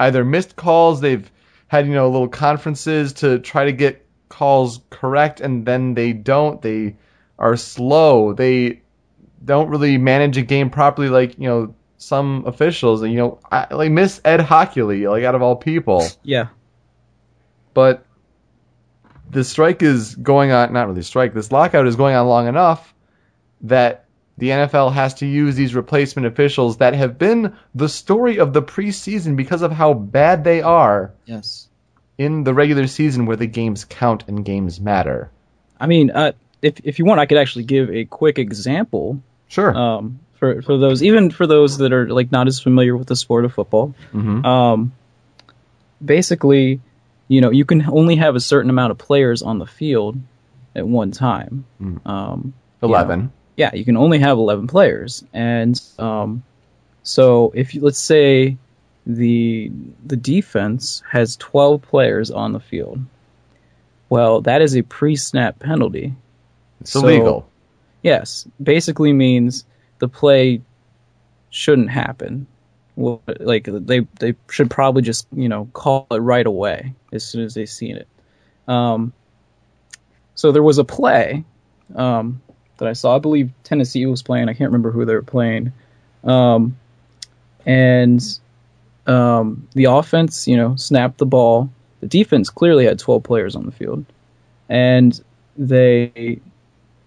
[0.00, 1.30] either missed calls, they've
[1.68, 4.03] had you know little conferences to try to get
[4.34, 6.60] calls correct, and then they don't.
[6.60, 6.96] They
[7.38, 8.32] are slow.
[8.32, 8.82] They
[9.44, 13.02] don't really manage a game properly, like you know some officials.
[13.02, 16.48] and You know, I, like Miss Ed Hochuli, like out of all people Yeah.
[17.72, 18.04] but
[19.30, 22.94] the strike is going on not really strike this lockout is going on long enough
[23.62, 24.04] that
[24.36, 28.62] the NFL has to use these replacement officials that have been the story of the
[28.62, 31.68] preseason because of how bad they are Yes.
[32.18, 35.30] In the regular season where the games count and games matter.
[35.80, 39.74] I mean, uh, if if you want, I could actually give a quick example Sure.
[39.76, 43.16] um, for for those, even for those that are like not as familiar with the
[43.16, 43.94] sport of football.
[44.12, 44.44] Mhm.
[44.44, 44.92] Um,
[46.04, 46.80] basically,
[47.28, 50.16] you know, you can only have a certain amount of players on the field
[50.74, 51.64] at one time.
[51.80, 53.32] Um, you know, Eleven.
[53.56, 55.24] yeah, you can only have 11 players.
[55.32, 56.42] And um,
[57.02, 58.56] so if you, let's say
[59.06, 59.70] the
[60.06, 63.00] the defense has 12 players on the field.
[64.08, 66.14] Well, that is a pre-snap penalty.
[66.80, 67.48] It's So- illegal.
[68.02, 69.64] Yes, basically means
[69.98, 70.60] the play
[71.50, 72.46] shouldn't happen.
[72.96, 77.44] Well, like they they should probably just you know call it right away as soon
[77.44, 78.06] as they seen it.
[78.68, 79.12] Um,
[80.34, 81.44] so there was a play
[81.96, 82.42] um,
[82.78, 83.16] that I saw.
[83.16, 84.48] I believe Tennessee was playing.
[84.48, 85.72] I can't remember who they were playing.
[86.24, 86.76] Um,
[87.66, 88.22] and
[89.06, 91.70] um, the offense, you know, snapped the ball.
[92.00, 94.04] The defense clearly had 12 players on the field,
[94.68, 95.22] and
[95.56, 96.40] they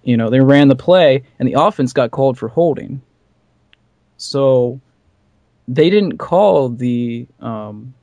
[0.07, 3.01] you know, they ran the play and the offense got called for holding.
[4.15, 4.79] So
[5.67, 7.93] they didn't call the, um,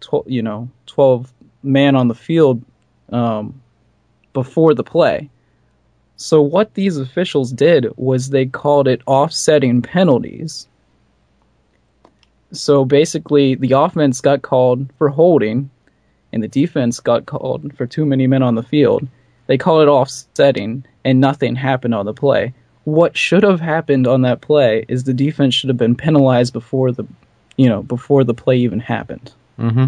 [0.00, 1.30] tw- you know, 12
[1.62, 2.64] man on the field
[3.12, 3.60] um,
[4.32, 5.28] before the play.
[6.16, 10.66] So what these officials did was they called it offsetting penalties.
[12.52, 15.70] So basically, the offense got called for holding,
[16.32, 19.06] and the defense got called for too many men on the field.
[19.46, 22.54] They call it offsetting, and nothing happened on the play.
[22.84, 26.92] What should have happened on that play is the defense should have been penalized before
[26.92, 27.04] the,
[27.56, 29.32] you know, before the play even happened.
[29.58, 29.86] Mm-hmm.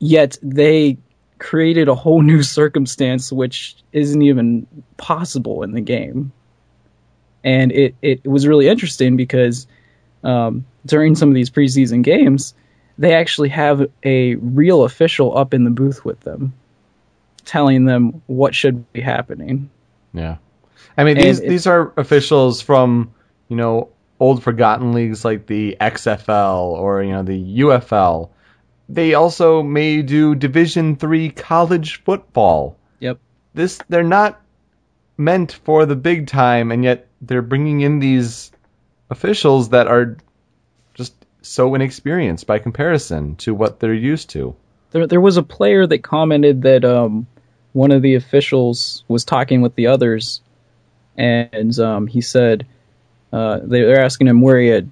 [0.00, 0.96] Yet they
[1.38, 6.32] created a whole new circumstance which isn't even possible in the game.
[7.44, 9.66] And it, it was really interesting because
[10.24, 12.54] um, during some of these preseason games,
[12.98, 16.52] they actually have a real official up in the booth with them,
[17.44, 19.70] telling them what should be happening.
[20.12, 20.36] Yeah.
[20.96, 23.12] I mean, these And it- these are officials from
[23.48, 23.88] you know
[24.20, 28.30] old forgotten leagues like the XFL or you know the UFL.
[28.88, 32.76] They also may do Division three college football.
[33.00, 33.18] Yep.
[33.54, 34.40] This they're not
[35.16, 38.50] meant for the big time, and yet they're bringing in these
[39.10, 40.16] officials that are
[41.42, 44.54] so inexperienced by comparison to what they're used to.
[44.90, 47.26] There, there was a player that commented that um,
[47.72, 50.40] one of the officials was talking with the others,
[51.16, 52.66] and um, he said
[53.32, 54.90] uh, they, they're asking him where he had,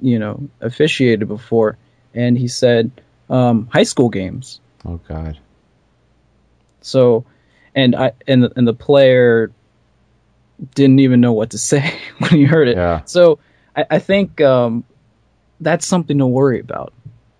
[0.00, 1.78] you know, officiated before,
[2.14, 2.90] and he said
[3.30, 4.60] um, high school games.
[4.84, 5.38] Oh God.
[6.80, 7.24] So,
[7.74, 9.52] and I and the, and the player
[10.74, 12.76] didn't even know what to say when he heard it.
[12.76, 13.02] Yeah.
[13.04, 13.38] So
[13.76, 14.84] I, I think um,
[15.62, 16.92] that's something to worry about.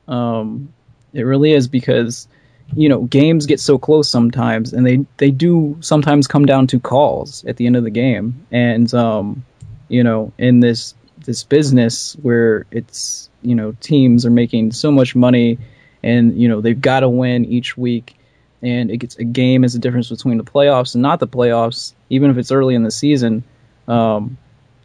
[0.08, 0.72] Um,
[1.12, 2.28] it really is because
[2.74, 6.80] you know games get so close sometimes, and they they do sometimes come down to
[6.80, 9.44] calls at the end of the game, and um,
[9.88, 15.14] you know in this this business where it's you know teams are making so much
[15.14, 15.58] money,
[16.02, 18.16] and you know they've got to win each week
[18.62, 21.94] and it gets a game is the difference between the playoffs and not the playoffs,
[22.10, 23.42] even if it's early in the season.
[23.88, 24.38] Um,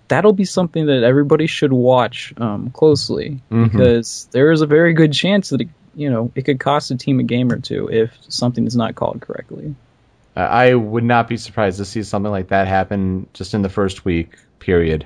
[0.08, 3.72] that'll be something that everybody should watch um, closely Mhm.
[3.72, 6.96] because there is a very good chance that it, you know it could cost a
[6.96, 9.76] team a game or two if something is not called correctly.
[10.36, 13.70] I I would not be surprised to see something like that happen just in the
[13.70, 15.06] first week period.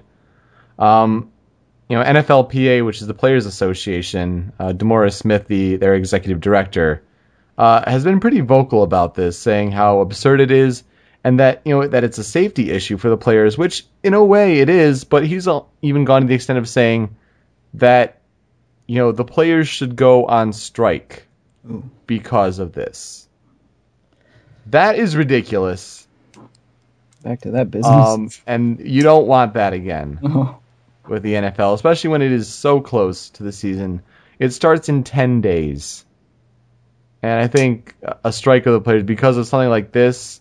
[0.77, 1.29] Um,
[1.89, 7.01] you know, NFLPA, which is the Players Association, uh, DeMaurice Smith, the their executive director,
[7.57, 10.83] uh, has been pretty vocal about this, saying how absurd it is,
[11.23, 14.23] and that you know that it's a safety issue for the players, which in a
[14.23, 15.03] way it is.
[15.03, 17.15] But he's al- even gone to the extent of saying
[17.75, 18.21] that
[18.87, 21.27] you know the players should go on strike
[22.07, 23.27] because of this.
[24.67, 26.07] That is ridiculous.
[27.23, 27.93] Back to that business.
[27.95, 30.59] Um, and you don't want that again Oh,
[31.07, 34.01] with the NFL, especially when it is so close to the season.
[34.39, 36.03] It starts in 10 days.
[37.21, 40.40] And I think a strike of the players, because of something like this,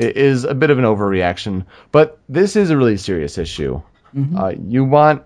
[0.00, 1.66] is a bit of an overreaction.
[1.92, 3.82] But this is a really serious issue.
[4.36, 5.22] Uh, you want,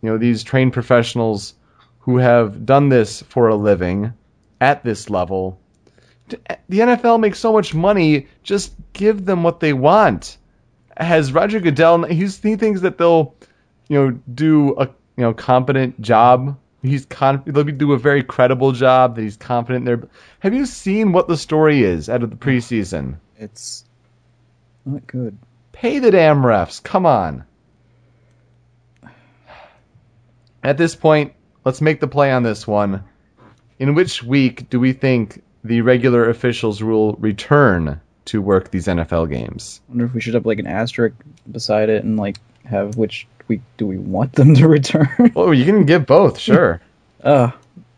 [0.00, 1.54] you know, these trained professionals
[1.98, 4.14] who have done this for a living
[4.60, 5.60] at this level.
[6.28, 8.26] The NFL makes so much money.
[8.42, 10.38] Just give them what they want.
[10.96, 12.04] Has Roger Goodell?
[12.04, 13.34] He's, he thinks that they'll,
[13.88, 16.58] you know, do a you know competent job.
[16.82, 19.16] He's con- they'll be- do a very credible job.
[19.16, 20.08] That he's confident in there.
[20.38, 23.16] Have you seen what the story is out of the preseason?
[23.42, 23.84] it's
[24.84, 25.38] not good.
[25.72, 26.82] Pay the damn refs.
[26.82, 27.44] Come on.
[30.62, 31.32] At this point,
[31.64, 33.04] let's make the play on this one.
[33.78, 39.30] In which week do we think the regular officials will return to work these NFL
[39.30, 39.80] games?
[39.88, 41.16] I wonder if we should have like an asterisk
[41.50, 45.32] beside it and like have which week do we want them to return?
[45.34, 46.80] Well, you can give both, sure.
[47.24, 47.50] uh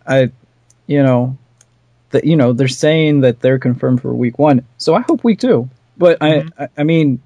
[0.07, 0.31] I
[0.87, 1.37] you know
[2.11, 4.67] that you know they're saying that they're confirmed for week one.
[4.79, 5.69] So I hope week two.
[5.97, 7.23] But I, I, I mean,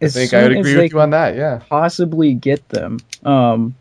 [0.00, 1.36] I as think I soon would as agree they with you on that.
[1.36, 1.60] Yeah.
[1.68, 3.74] possibly get them, um,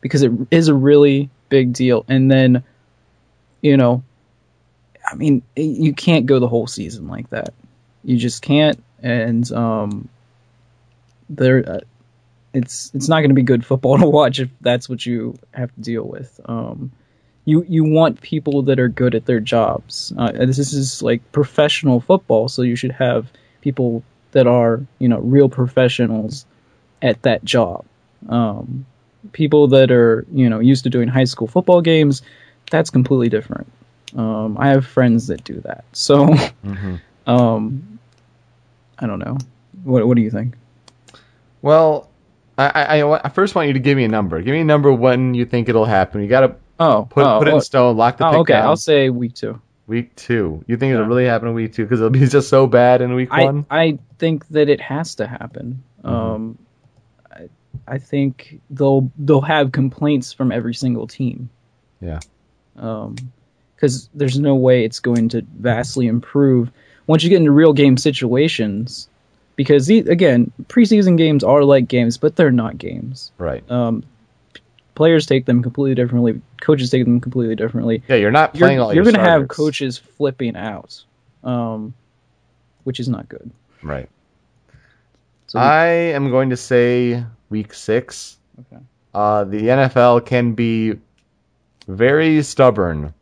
[0.00, 2.04] because it is a really big deal.
[2.08, 2.64] And then,
[3.60, 4.02] you know,
[5.06, 7.52] I mean, you can't go the whole season like that.
[8.04, 8.82] You just can't.
[9.02, 10.08] And um,
[11.28, 11.80] there, uh,
[12.52, 15.74] it's it's not going to be good football to watch if that's what you have
[15.74, 16.40] to deal with.
[16.46, 16.92] Um,
[17.44, 20.12] you you want people that are good at their jobs.
[20.16, 25.18] Uh, this is like professional football, so you should have people that are you know
[25.20, 26.46] real professionals
[27.02, 27.84] at that job.
[28.28, 28.86] Um,
[29.32, 32.22] people that are you know used to doing high school football games,
[32.70, 33.66] that's completely different.
[34.16, 36.34] Um, I have friends that do that, so
[37.26, 37.98] um,
[38.98, 39.38] I don't know.
[39.84, 40.54] What what do you think?
[41.62, 42.08] Well,
[42.58, 44.40] I, I, I- I first want you to give me a number.
[44.42, 46.22] Give me a number when you think it'll happen.
[46.22, 47.96] You got to Oh, put oh, put it oh, in stone.
[47.98, 48.52] Lock the oh, pick okay.
[48.54, 48.64] down.
[48.64, 49.60] I'll say week two.
[49.90, 50.64] Week two.
[50.68, 53.12] You think it'll really happen in week two because it'll be just so bad in
[53.12, 53.66] week I, one?
[53.68, 55.82] I think that it has to happen.
[56.04, 56.58] Um,
[57.28, 57.48] I,
[57.88, 61.50] I think they'll they'll have complaints from every single team.
[62.00, 62.20] Yeah.
[63.74, 66.70] because there's no way it's going to vastly improve
[67.08, 69.08] once you get into real game situations.
[69.56, 73.32] Because the, again, preseason games are like games, but they're not games.
[73.38, 73.68] Right.
[73.68, 74.04] Um,
[75.00, 76.42] players take them completely differently.
[76.60, 78.02] Coaches take them completely differently.
[78.06, 81.02] yeah, you're not You're, playing all you're your going to have coaches flipping out,
[81.42, 81.94] um,
[82.84, 83.50] which is not good.
[83.82, 84.10] Right.
[85.46, 88.36] So I am going to say week six.
[88.60, 88.82] Okay.
[89.14, 90.96] Uh, the NFL can be
[91.88, 93.14] very stubborn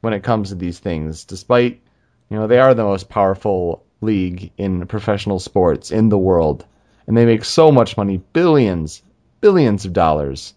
[0.00, 1.80] when it comes to these things, despite
[2.28, 6.66] you know they are the most powerful league in professional sports in the world,
[7.06, 9.00] and they make so much money, billions,
[9.40, 10.54] billions of dollars,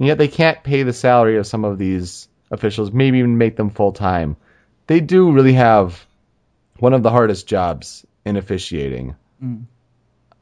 [0.00, 3.54] and yet they can't pay the salary of some of these officials, maybe even make
[3.54, 4.36] them full time.
[4.88, 6.04] They do really have
[6.78, 9.14] one of the hardest jobs in officiating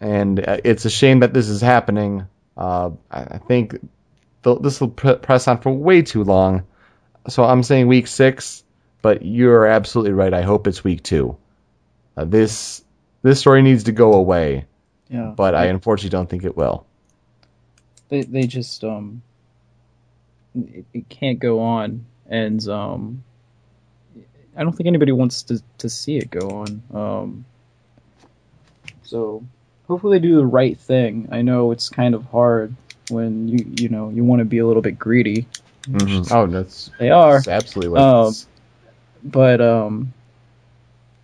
[0.00, 2.26] and uh, it's a shame that this is happening.
[2.56, 3.78] Uh, I think
[4.42, 6.64] this will pr- press on for way too long.
[7.28, 8.64] So I'm saying week six,
[9.02, 10.32] but you're absolutely right.
[10.32, 11.36] I hope it's week two.
[12.16, 12.82] Uh, this
[13.22, 14.66] this story needs to go away,
[15.08, 16.86] yeah, but I unfortunately don't think it will.
[18.08, 19.22] they they just um
[20.54, 22.04] it, it can't go on.
[22.28, 23.24] And um
[24.56, 26.82] I don't think anybody wants to to see it go on.
[26.94, 27.44] Um
[29.02, 29.42] so
[29.86, 31.28] hopefully they do the right thing.
[31.32, 32.74] I know it's kind of hard
[33.08, 35.46] when you you know you want to be a little bit greedy.
[36.30, 37.36] Oh, that's, they are.
[37.36, 38.46] that's absolutely what Um, it is.
[39.24, 40.12] but um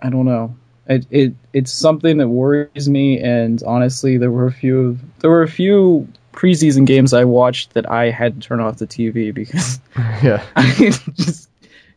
[0.01, 0.57] I don't know.
[0.87, 5.43] It, it it's something that worries me and honestly there were a few there were
[5.43, 9.81] a few preseason games I watched that I had to turn off the TV because
[10.23, 11.49] Yeah, I just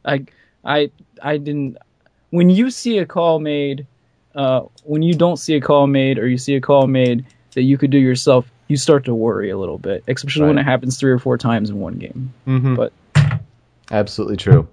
[0.06, 0.26] I
[0.64, 1.78] I I didn't
[2.30, 3.86] when you see a call made
[4.36, 7.64] uh when you don't see a call made or you see a call made that
[7.64, 11.00] you could do yourself you start to worry a little bit especially when it happens
[11.00, 12.76] three or four times in one game Mhm.
[12.76, 12.94] but
[13.92, 14.68] absolutely true.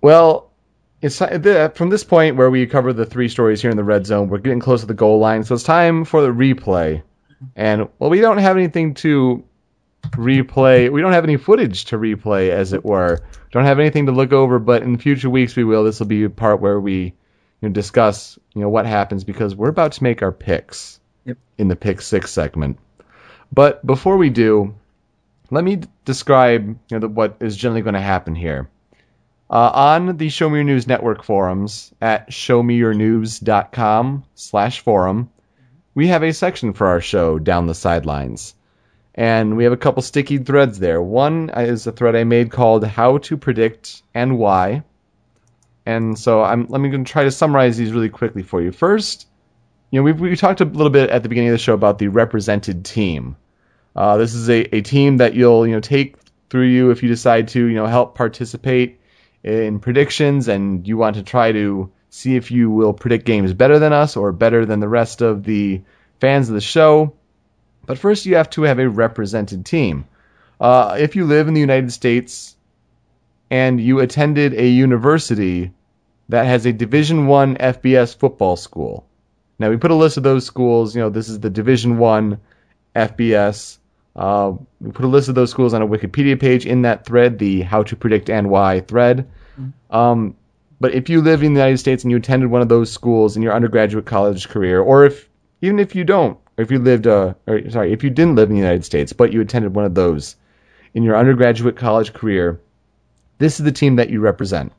[0.00, 0.48] Well,
[1.02, 4.28] it's from this point where we cover the three stories here in the red zone.
[4.28, 7.02] We're getting close to the goal line, so it's time for the replay.
[7.56, 9.44] And well, we don't have anything to
[10.12, 10.90] replay.
[10.90, 13.20] We don't have any footage to replay, as it were.
[13.52, 14.58] Don't have anything to look over.
[14.58, 15.84] But in future weeks, we will.
[15.84, 17.14] This will be a part where we
[17.60, 21.36] you know, discuss you know what happens because we're about to make our picks Yep.
[21.58, 22.78] in the pick six segment.
[23.52, 24.74] But before we do,
[25.50, 28.68] let me d- describe you know the, what is generally going to happen here.
[29.50, 35.30] Uh, on the Show Me Your News Network forums at showmeyournews.com slash forum,
[35.98, 38.54] we have a section for our show, Down the Sidelines.
[39.16, 41.02] And we have a couple sticky threads there.
[41.02, 44.84] One is a thread I made called How to Predict and Why.
[45.84, 48.70] And so I'm let me gonna try to summarize these really quickly for you.
[48.70, 49.26] First,
[49.90, 51.98] you know, we we talked a little bit at the beginning of the show about
[51.98, 53.34] the represented team.
[53.96, 56.14] Uh, this is a, a team that you'll you know take
[56.48, 59.00] through you if you decide to you know help participate
[59.42, 63.80] in predictions and you want to try to see if you will predict games better
[63.80, 65.82] than us or better than the rest of the
[66.20, 67.14] fans of the show.
[67.86, 70.06] But first, you have to have a represented team.
[70.60, 72.56] Uh, if you live in the United States
[73.50, 75.72] and you attended a university
[76.28, 79.06] that has a Division One FBS football school,
[79.58, 80.94] now we put a list of those schools.
[80.94, 82.40] You know, this is the Division One
[82.94, 83.78] FBS.
[84.14, 87.38] Uh, we put a list of those schools on a Wikipedia page in that thread,
[87.38, 89.28] the How to Predict and Why thread.
[89.90, 90.36] Um,
[90.80, 93.36] but if you live in the United States and you attended one of those schools
[93.36, 95.27] in your undergraduate college career, or if
[95.60, 98.48] even if you don't, or if you lived, uh, or sorry, if you didn't live
[98.48, 100.36] in the United States but you attended one of those
[100.94, 102.60] in your undergraduate college career,
[103.38, 104.72] this is the team that you represent.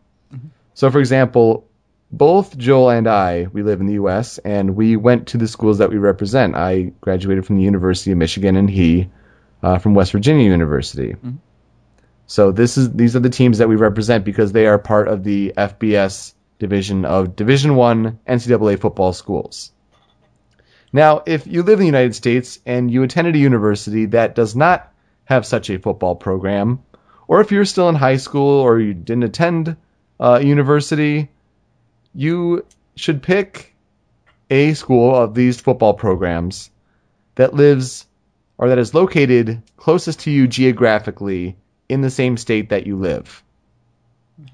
[0.73, 1.67] So, for example,
[2.11, 5.77] both Joel and I, we live in the U.S., and we went to the schools
[5.77, 6.55] that we represent.
[6.55, 9.09] I graduated from the University of Michigan, and he
[9.61, 11.15] uh, from West Virginia University.
[12.27, 15.23] So this is these are the teams that we represent because they are part of
[15.23, 19.71] the FBS division of Division One NCAA football schools.
[20.91, 24.55] Now, if you live in the United States and you attended a university that does
[24.55, 24.91] not
[25.25, 26.79] have such a football program,
[27.27, 29.77] or if you're still in high school or you didn't attend
[30.19, 31.29] uh, a university,
[32.15, 32.65] you
[32.95, 33.75] should pick
[34.49, 36.71] a school of these football programs
[37.35, 38.07] that lives
[38.57, 41.55] or that is located closest to you geographically
[41.87, 43.43] in the same state that you live.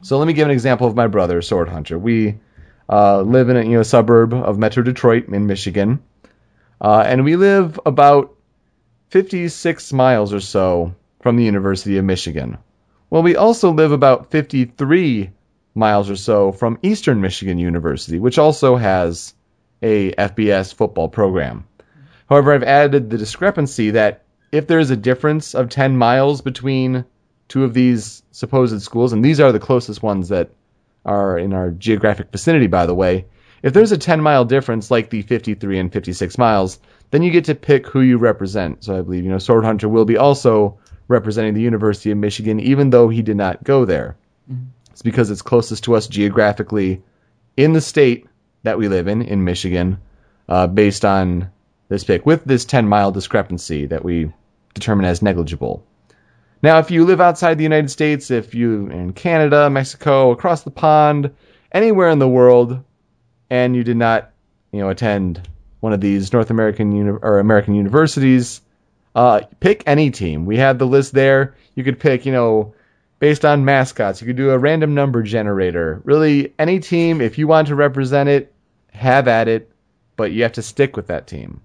[0.02, 1.98] So let me give an example of my brother, Sword Hunter.
[1.98, 2.40] We
[2.90, 6.04] uh, live in a you know, suburb of Metro Detroit in Michigan,
[6.82, 8.36] uh, and we live about
[9.10, 12.58] 56 miles or so from the University of Michigan.
[13.10, 15.32] Well, we also live about 53
[15.74, 19.34] miles or so from Eastern Michigan University, which also has
[19.82, 21.66] a FBS football program.
[22.28, 27.06] However, I've added the discrepancy that if there is a difference of 10 miles between
[27.48, 30.50] two of these supposed schools, and these are the closest ones that
[31.06, 33.26] are in our geographic vicinity, by the way,
[33.66, 37.46] if there's a 10 mile difference, like the 53 and 56 miles, then you get
[37.46, 38.84] to pick who you represent.
[38.84, 42.60] So I believe, you know, Sword Hunter will be also representing the University of Michigan,
[42.60, 44.18] even though he did not go there.
[44.92, 47.02] It's because it's closest to us geographically
[47.58, 48.28] in the state
[48.62, 50.00] that we live in, in Michigan,
[50.48, 51.50] uh, based on
[51.90, 54.32] this pick, with this 10 mile discrepancy that we
[54.76, 55.84] determine as negligible.
[56.62, 60.70] Now, if you live outside the United States, if you're in Canada, Mexico, across the
[60.70, 61.32] pond,
[61.72, 62.84] anywhere in the world,
[63.56, 64.32] and you did not,
[64.74, 65.48] you know, attend
[65.80, 68.60] one of these North American uni- or American universities,
[69.16, 70.46] uh, pick any team.
[70.46, 71.56] We have the list there.
[71.74, 72.74] You could pick, you know,
[73.20, 74.20] based on mascots.
[74.20, 76.02] You could do a random number generator.
[76.04, 78.52] Really, any team, if you want to represent it,
[78.92, 79.72] have at it,
[80.18, 81.62] but you have to stick with that team.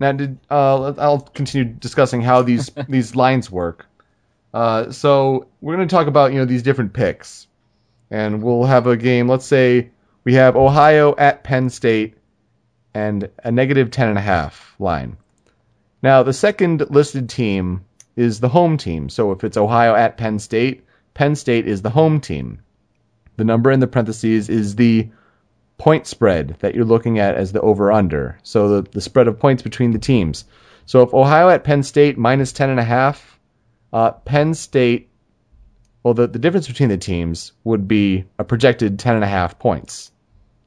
[0.00, 3.84] Now, did, uh, I'll continue discussing how these these lines work.
[4.54, 7.46] Uh, so we're going to talk about you know these different picks,
[8.10, 9.28] and we'll have a game.
[9.28, 9.90] Let's say
[10.26, 12.16] we have Ohio at Penn State,
[12.92, 15.16] and a negative ten and a half line.
[16.02, 17.84] Now the second listed team
[18.16, 19.08] is the home team.
[19.08, 22.58] So if it's Ohio at Penn State, Penn State is the home team.
[23.36, 25.08] The number in the parentheses is the
[25.78, 28.36] point spread that you're looking at as the over under.
[28.42, 30.44] So the, the spread of points between the teams.
[30.86, 33.22] So if Ohio at Penn State minus 10.5,
[33.92, 35.08] uh, Penn State,
[36.02, 40.10] well, the, the difference between the teams would be a projected 10.5 points,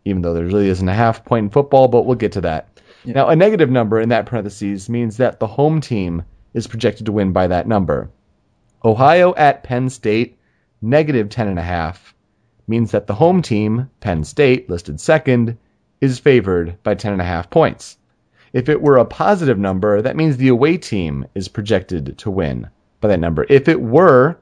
[0.10, 2.82] even though there really isn't a half point in football, but we'll get to that.
[3.06, 7.12] Now, a negative number in that parentheses means that the home team is projected to
[7.12, 8.10] win by that number.
[8.84, 10.38] Ohio at Penn State,
[10.82, 11.98] negative 10.5
[12.68, 15.58] means that the home team, Penn State, listed second,
[16.02, 17.98] is favored by 10.5 points.
[18.52, 22.70] If it were a positive number, that means the away team is projected to win
[23.00, 23.46] by that number.
[23.50, 24.38] If it were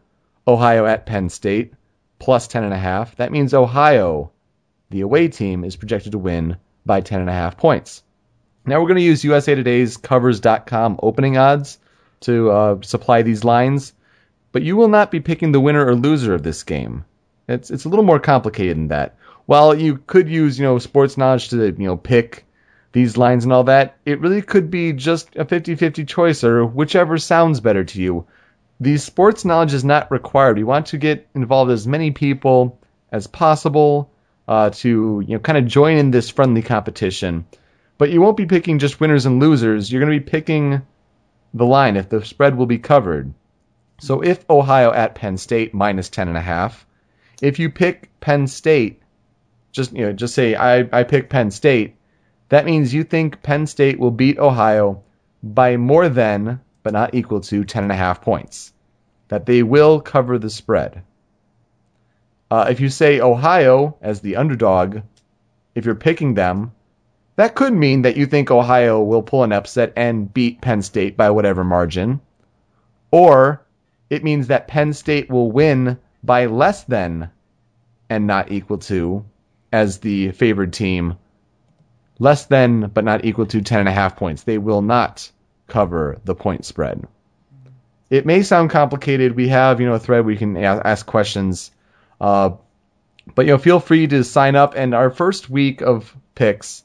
[0.47, 1.73] Ohio at Penn State
[2.19, 4.31] plus 10.5, that means Ohio,
[4.89, 8.03] the away team, is projected to win by 10.5 points.
[8.65, 11.79] Now we're going to use USA Today's covers.com opening odds
[12.21, 13.93] to uh, supply these lines,
[14.51, 17.05] but you will not be picking the winner or loser of this game.
[17.47, 19.15] It's it's a little more complicated than that.
[19.45, 22.45] While you could use you know sports knowledge to you know pick
[22.91, 27.17] these lines and all that, it really could be just a 50-50 choice or whichever
[27.17, 28.25] sounds better to you.
[28.79, 30.57] The sports knowledge is not required.
[30.57, 32.79] We want to get involved as many people
[33.11, 34.11] as possible
[34.47, 37.45] uh, to you know kind of join in this friendly competition.
[37.97, 39.91] But you won't be picking just winners and losers.
[39.91, 40.83] You're going to be picking
[41.53, 43.33] the line if the spread will be covered.
[43.99, 46.85] So if Ohio at Penn State minus ten and a half,
[47.41, 49.01] if you pick Penn State,
[49.71, 51.95] just you know, just say I, I pick Penn State,
[52.49, 55.03] that means you think Penn State will beat Ohio
[55.41, 58.71] by more than, but not equal to, ten and a half points.
[59.29, 61.03] That they will cover the spread.
[62.49, 65.01] Uh, if you say Ohio as the underdog,
[65.75, 66.71] if you're picking them,
[67.35, 71.15] that could mean that you think Ohio will pull an upset and beat Penn State
[71.15, 72.19] by whatever margin.
[73.11, 73.61] Or
[74.09, 77.29] it means that Penn State will win by less than
[78.09, 79.25] and not equal to
[79.71, 81.17] as the favored team.
[82.17, 84.43] Less than but not equal to 10.5 points.
[84.43, 85.29] They will not
[85.67, 87.05] cover the point spread.
[88.09, 89.35] It may sound complicated.
[89.35, 91.71] We have, you know, a thread where you can ask questions.
[92.19, 92.51] Uh,
[93.35, 94.73] but, you know, feel free to sign up.
[94.75, 96.83] And our first week of picks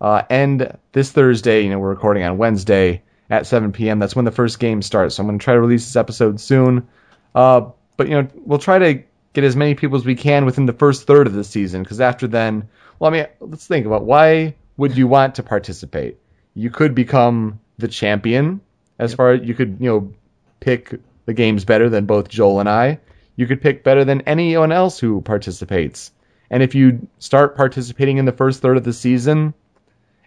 [0.00, 1.62] uh, end this Thursday.
[1.62, 3.98] You know, we're recording on Wednesday at 7 p.m.
[3.98, 5.14] That's when the first game starts.
[5.14, 6.88] So I'm going to try to release this episode soon.
[7.34, 10.66] Uh, but you know, we'll try to get as many people as we can within
[10.66, 11.82] the first third of the season.
[11.82, 12.68] Because after then,
[12.98, 16.18] well, I mean, let's think about why would you want to participate?
[16.54, 18.60] You could become the champion.
[18.98, 20.12] As far as you could, you know,
[20.60, 20.94] pick
[21.26, 23.00] the games better than both Joel and I.
[23.36, 26.12] You could pick better than anyone else who participates.
[26.50, 29.54] And if you start participating in the first third of the season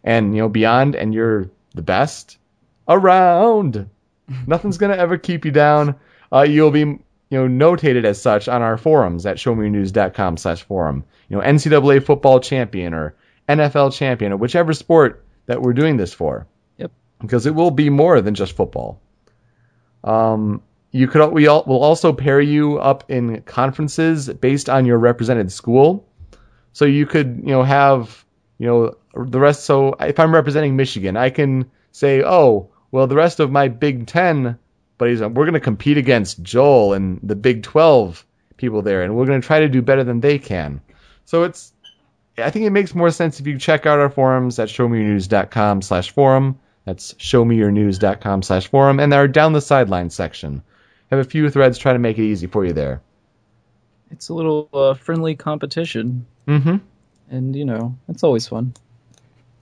[0.04, 2.38] and you know beyond and you're the best
[2.88, 3.90] around,
[4.48, 5.96] nothing's going to ever keep you down.
[6.32, 7.00] Uh, you'll be you
[7.32, 11.06] know notated as such on our forums at showmeyournews.com slash forum.
[11.30, 13.16] You know, NCAA football champion or
[13.48, 16.48] NFL champion or whichever sport that we're doing this for.
[16.78, 16.92] Yep.
[17.22, 19.00] Because it will be more than just football.
[20.04, 20.62] Um,
[20.98, 25.52] you could we all will also pair you up in conferences based on your represented
[25.52, 26.08] school.
[26.74, 28.26] So you could you know have
[28.58, 28.96] you know
[29.26, 29.66] the rest.
[29.66, 34.08] So if I'm representing Michigan, I can say, oh well, the rest of my Big
[34.08, 34.58] Ten
[34.98, 38.26] buddies, we're going to compete against Joel and the Big Twelve
[38.58, 40.82] people there, and we're going to try to do better than they can.
[41.26, 41.74] So it's
[42.38, 46.12] I think it makes more sense if you check out our forums at showmeyournews.com slash
[46.12, 46.60] forum.
[46.86, 49.00] That's showmeyournews.com slash forum.
[49.00, 50.62] And our down the sideline section.
[51.10, 53.02] Have a few threads trying to make it easy for you there.
[54.12, 56.26] It's a little uh, friendly competition.
[56.48, 56.78] Mm-hmm.
[57.30, 58.74] And, you know, it's always fun.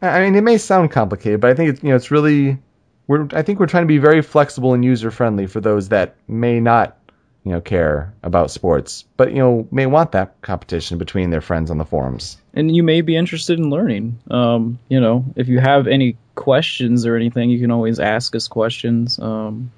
[0.01, 2.59] I mean, it may sound complicated, but I think it's, you know, it's really,
[3.07, 6.15] we're, I think we're trying to be very flexible and user friendly for those that
[6.27, 6.97] may not,
[7.43, 11.71] you know, care about sports, but, you know, may want that competition between their friends
[11.71, 12.37] on the forums.
[12.53, 14.19] And you may be interested in learning.
[14.29, 18.47] Um, you know, if you have any questions or anything, you can always ask us
[18.47, 19.17] questions.
[19.19, 19.71] Um,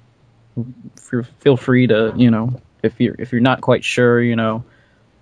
[1.40, 4.64] feel free to, you know, if you're if you're not quite sure, you know,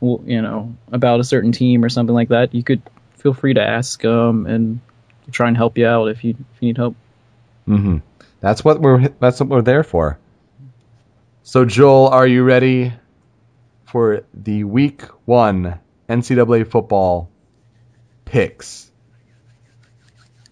[0.00, 2.82] you know about a certain team or something like that, you could
[3.16, 4.80] feel free to ask um, and
[5.30, 6.96] try and help you out if you if you need help.
[7.68, 7.98] Mm-hmm.
[8.40, 10.18] That's what we're that's what we're there for.
[11.42, 12.92] So Joel, are you ready
[13.84, 15.78] for the week one
[16.08, 17.30] NCAA football
[18.24, 18.90] picks?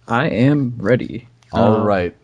[0.07, 1.29] I am ready.
[1.53, 2.17] All Uh, right.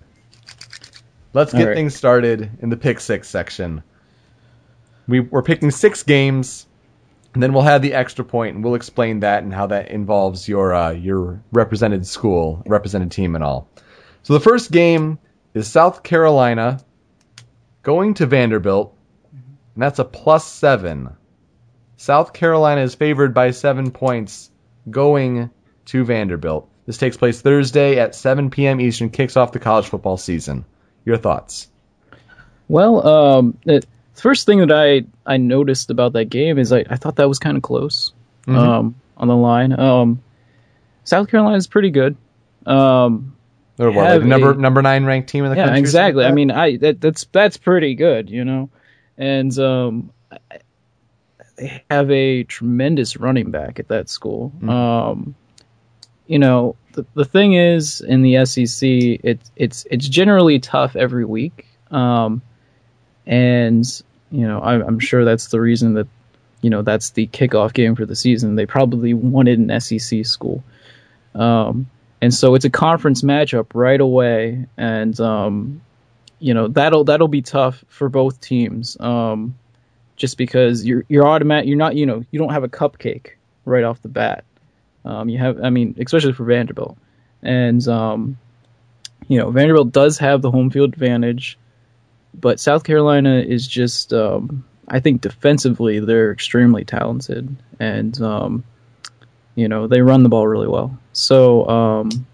[1.33, 1.77] Let's get right.
[1.77, 3.83] things started in the pick six section.
[5.07, 6.67] We, we're picking six games,
[7.35, 10.49] and then we'll have the extra point, and we'll explain that and how that involves
[10.49, 13.69] your uh, your represented school, represented team, and all.
[14.23, 15.19] So the first game
[15.55, 16.81] is South Carolina
[17.83, 18.95] going to Vanderbilt,
[19.33, 21.11] and that's a plus seven.
[21.97, 24.51] South Carolina is favored by seven points
[24.91, 25.51] going
[25.87, 26.69] to Vanderbilt.
[26.87, 28.81] This takes place Thursday at 7 p.m.
[28.81, 30.65] Eastern, kicks off the college football season.
[31.05, 31.69] Your thoughts?
[32.69, 33.83] Well, um, the
[34.15, 37.39] first thing that I, I noticed about that game is I, I thought that was
[37.39, 38.13] kind of close
[38.47, 39.79] um, on the line.
[39.79, 40.23] Um,
[41.05, 42.17] South Carolina is pretty good.
[42.67, 43.37] Um,
[43.79, 45.81] Or what, like number a- number nine ranked team in the yeah, country?
[45.81, 46.25] exactly.
[46.25, 48.71] I mean, I that, that's that's pretty good, you know.
[49.17, 50.59] And um, I-
[51.57, 54.53] they have a tremendous running back at that school.
[54.67, 55.35] Um,
[56.31, 61.25] you know, the, the thing is in the SEC, it's it's it's generally tough every
[61.25, 61.67] week.
[61.91, 62.41] Um,
[63.27, 63.85] and
[64.31, 66.07] you know, I, I'm sure that's the reason that
[66.61, 68.55] you know that's the kickoff game for the season.
[68.55, 70.63] They probably wanted an SEC school.
[71.35, 71.91] Um,
[72.23, 75.81] and so it's a conference matchup right away, and um,
[76.39, 78.97] you know that'll that'll be tough for both teams.
[79.01, 79.57] Um,
[80.15, 83.31] just because you're you're automatic, you're not you know you don't have a cupcake
[83.65, 84.45] right off the bat.
[85.05, 86.97] Um, you have, I mean, especially for Vanderbilt,
[87.43, 88.39] and um,
[89.29, 91.59] you know Vanderbilt does have the home field advantage,
[92.35, 98.65] but South Carolina is just, um, I think defensively they're extremely talented, and um,
[99.55, 100.99] you know they run the ball really well.
[101.13, 102.27] So um,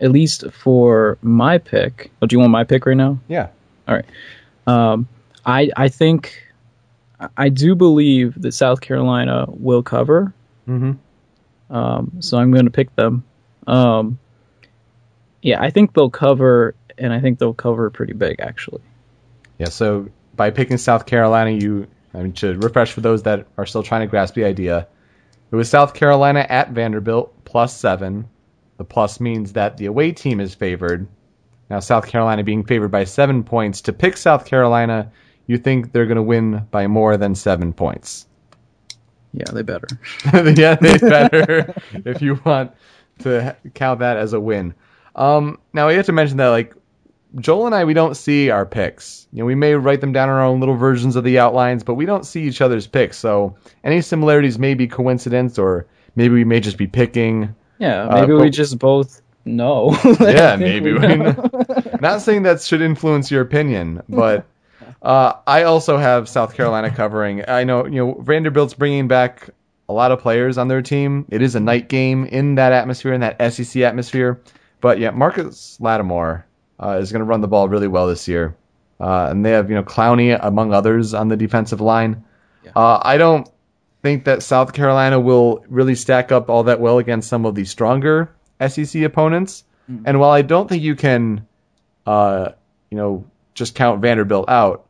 [0.00, 3.18] at least for my pick, oh, do you want my pick right now?
[3.28, 3.48] Yeah.
[3.88, 4.06] All right.
[4.66, 5.08] Um,
[5.46, 6.52] I I think
[7.36, 10.32] I do believe that South Carolina will cover.
[10.68, 10.92] Mm-hmm.
[11.72, 13.24] Um, so I'm going to pick them.
[13.66, 14.18] Um,
[15.40, 18.82] yeah, I think they'll cover, and I think they'll cover pretty big actually.
[19.58, 19.70] Yeah.
[19.70, 23.82] So by picking South Carolina, you I mean to refresh for those that are still
[23.82, 24.86] trying to grasp the idea,
[25.50, 28.28] it was South Carolina at Vanderbilt plus seven.
[28.76, 31.06] The plus means that the away team is favored.
[31.70, 33.82] Now South Carolina being favored by seven points.
[33.82, 35.10] To pick South Carolina,
[35.46, 38.26] you think they're going to win by more than seven points.
[39.32, 39.86] Yeah, they better.
[40.52, 41.74] yeah, they better
[42.04, 42.72] if you want
[43.20, 44.74] to count that as a win.
[45.14, 46.74] Um, now we have to mention that like
[47.38, 49.26] Joel and I, we don't see our picks.
[49.32, 51.82] You know, we may write them down in our own little versions of the outlines,
[51.82, 53.16] but we don't see each other's picks.
[53.18, 57.54] So any similarities may be coincidence, or maybe we may just be picking.
[57.78, 59.96] Yeah, Uh, maybe but- we just both know.
[60.20, 60.92] Yeah, maybe.
[60.92, 61.32] we We know.
[61.32, 61.98] know.
[62.00, 64.44] Not saying that should influence your opinion, but
[65.02, 67.44] Uh, I also have South Carolina covering.
[67.48, 69.50] I know you know Vanderbilt's bringing back
[69.88, 71.26] a lot of players on their team.
[71.28, 74.40] It is a night game in that atmosphere, in that SEC atmosphere.
[74.80, 76.46] But yeah, Marcus Lattimore
[76.80, 78.56] uh, is going to run the ball really well this year,
[79.00, 82.24] uh, and they have you know Clowney among others on the defensive line.
[82.64, 82.72] Yeah.
[82.76, 83.48] Uh, I don't
[84.02, 87.64] think that South Carolina will really stack up all that well against some of the
[87.64, 88.30] stronger
[88.66, 89.64] SEC opponents.
[90.04, 91.46] And while I don't think you can,
[92.06, 92.52] uh,
[92.90, 94.86] you know, just count Vanderbilt out,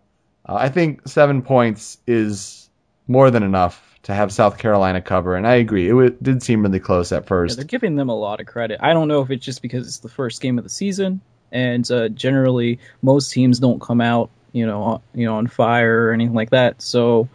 [0.49, 2.69] uh, I think seven points is
[3.09, 5.37] more than enough to have South Carolina cover.
[5.37, 7.57] And I agree, it w- did seem really close at Yeah, first.
[7.57, 8.81] they're giving them a lot of credit.
[8.83, 11.21] I don't know if it's just because it's the first game of the season,
[11.53, 16.09] and uh, generally most teams don't come out, you know, on, you know, on fire
[16.09, 16.83] or anything like that.
[16.83, 17.29] So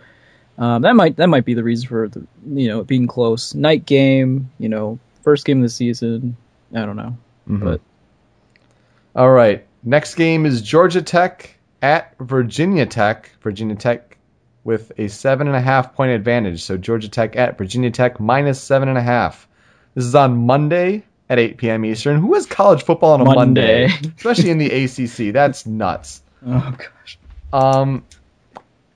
[0.57, 3.53] um, that might that might be the reason for the, you know it being close.
[3.55, 6.35] Night game, you know, first game of the season.
[6.73, 7.15] I don't know,
[7.49, 7.63] Mhm.
[7.63, 7.81] but
[9.15, 9.65] All right.
[9.83, 13.31] Next game is Georgia Tech at Virginia Tech.
[13.41, 14.17] Virginia Tech
[14.63, 16.63] with a seven and a half point advantage.
[16.63, 19.47] So Georgia Tech at Virginia Tech minus seven and a half.
[19.95, 21.85] This is on Monday at 8 p.m.
[21.85, 22.19] Eastern.
[22.19, 23.87] Who has college football on a Monday?
[23.87, 24.11] Monday.
[24.17, 25.33] Especially in the ACC.
[25.33, 26.21] That's nuts.
[26.45, 27.17] oh gosh,
[27.53, 28.05] Um,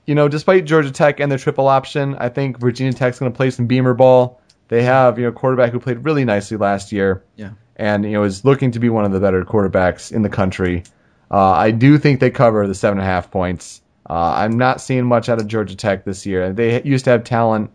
[0.06, 3.36] you know, despite Georgia Tech and their triple option, I think Virginia Tech's going to
[3.36, 4.40] play some beamer ball.
[4.68, 7.50] They have, you know, a quarterback who played really nicely last year yeah.
[7.76, 10.84] and you know is looking to be one of the better quarterbacks in the country.
[11.32, 13.80] Uh, I do think they cover the seven and a half points.
[14.08, 16.52] Uh, I'm not seeing much out of Georgia Tech this year.
[16.52, 17.70] They used to have talent,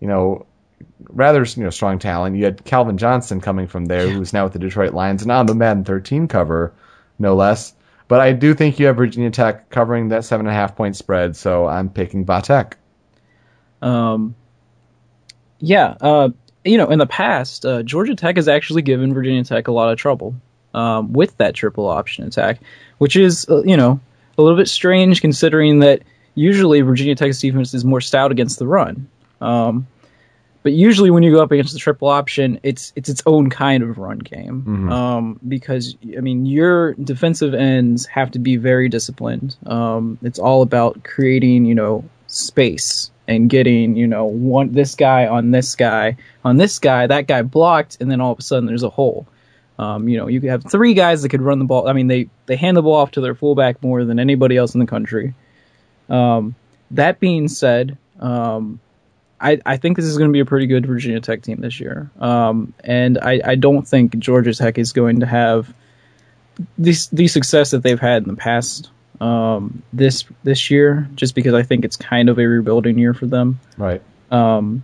[0.00, 0.46] you know,
[1.10, 2.36] rather you know strong talent.
[2.36, 5.44] You had Calvin Johnson coming from there, who's now with the Detroit Lions and on
[5.44, 6.72] the Madden 13 cover,
[7.18, 7.74] no less.
[8.08, 10.96] But I do think you have Virginia Tech covering that seven and a half point
[10.96, 12.74] spread, so I'm picking Vatek.
[13.82, 14.34] Um,
[15.58, 16.30] yeah, uh,
[16.64, 19.90] you know, in the past, uh, Georgia Tech has actually given Virginia Tech a lot
[19.90, 20.34] of trouble
[20.74, 22.60] um, with that triple option attack,
[22.98, 24.00] which is, uh, you know,
[24.36, 26.02] a little bit strange considering that
[26.34, 29.08] usually Virginia Tech's defense is more stout against the run.
[29.40, 29.86] Um,
[30.64, 33.82] but usually, when you go up against the triple option, it's it's its own kind
[33.82, 39.56] of run game um, because I mean your defensive ends have to be very disciplined.
[39.66, 45.26] Um, it's all about creating, you know, space and getting, you know, one this guy
[45.26, 46.16] on this guy
[46.46, 49.26] on this guy, that guy blocked, and then all of a sudden there's a hole.
[49.78, 51.88] Um, you know, you could have three guys that could run the ball.
[51.88, 54.74] I mean, they they hand the ball off to their fullback more than anybody else
[54.74, 55.34] in the country.
[56.08, 56.54] Um,
[56.92, 58.78] that being said, um,
[59.40, 61.80] I, I think this is going to be a pretty good Virginia Tech team this
[61.80, 62.10] year.
[62.18, 65.72] Um, and I, I don't think Georgia Tech is going to have
[66.78, 71.54] the, the success that they've had in the past um, this this year, just because
[71.54, 73.60] I think it's kind of a rebuilding year for them.
[73.76, 74.02] Right.
[74.30, 74.82] Um,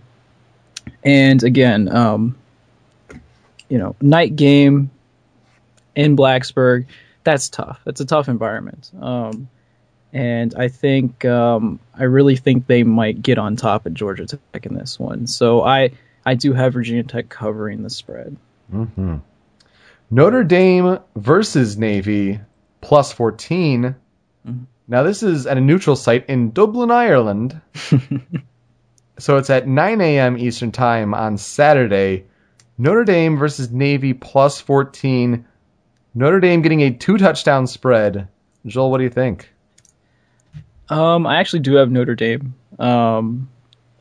[1.03, 2.37] and again, um,
[3.71, 4.91] you know, night game
[5.95, 6.87] in Blacksburg,
[7.23, 7.79] that's tough.
[7.85, 8.91] It's a tough environment.
[8.99, 9.47] Um,
[10.11, 14.65] and I think um, I really think they might get on top of Georgia Tech
[14.65, 15.25] in this one.
[15.25, 15.91] So I
[16.25, 18.35] I do have Virginia Tech covering the spread.
[18.69, 19.17] hmm
[20.09, 22.41] Notre Dame versus Navy
[22.81, 23.95] plus 14.
[24.89, 27.61] Now, this is at a neutral site in Dublin, Ireland.
[29.17, 30.37] so it's at 9 a.m.
[30.37, 32.25] Eastern Time on Saturday.
[32.77, 35.45] Notre Dame versus Navy plus 14.
[36.13, 38.27] Notre Dame getting a two touchdown spread.
[38.65, 39.51] Joel, what do you think?
[40.89, 42.53] Um, I actually do have Notre Dame.
[42.79, 43.49] Um,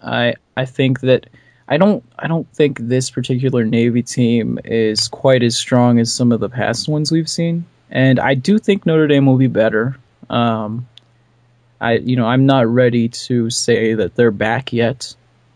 [0.03, 1.29] I I think that
[1.69, 6.33] I don't I don't think this particular Navy team is quite as strong as some
[6.33, 9.97] of the past ones we've seen, and I do think Notre Dame will be better.
[10.29, 10.89] Um,
[11.81, 15.15] I you know I'm not ready to say that they're back yet.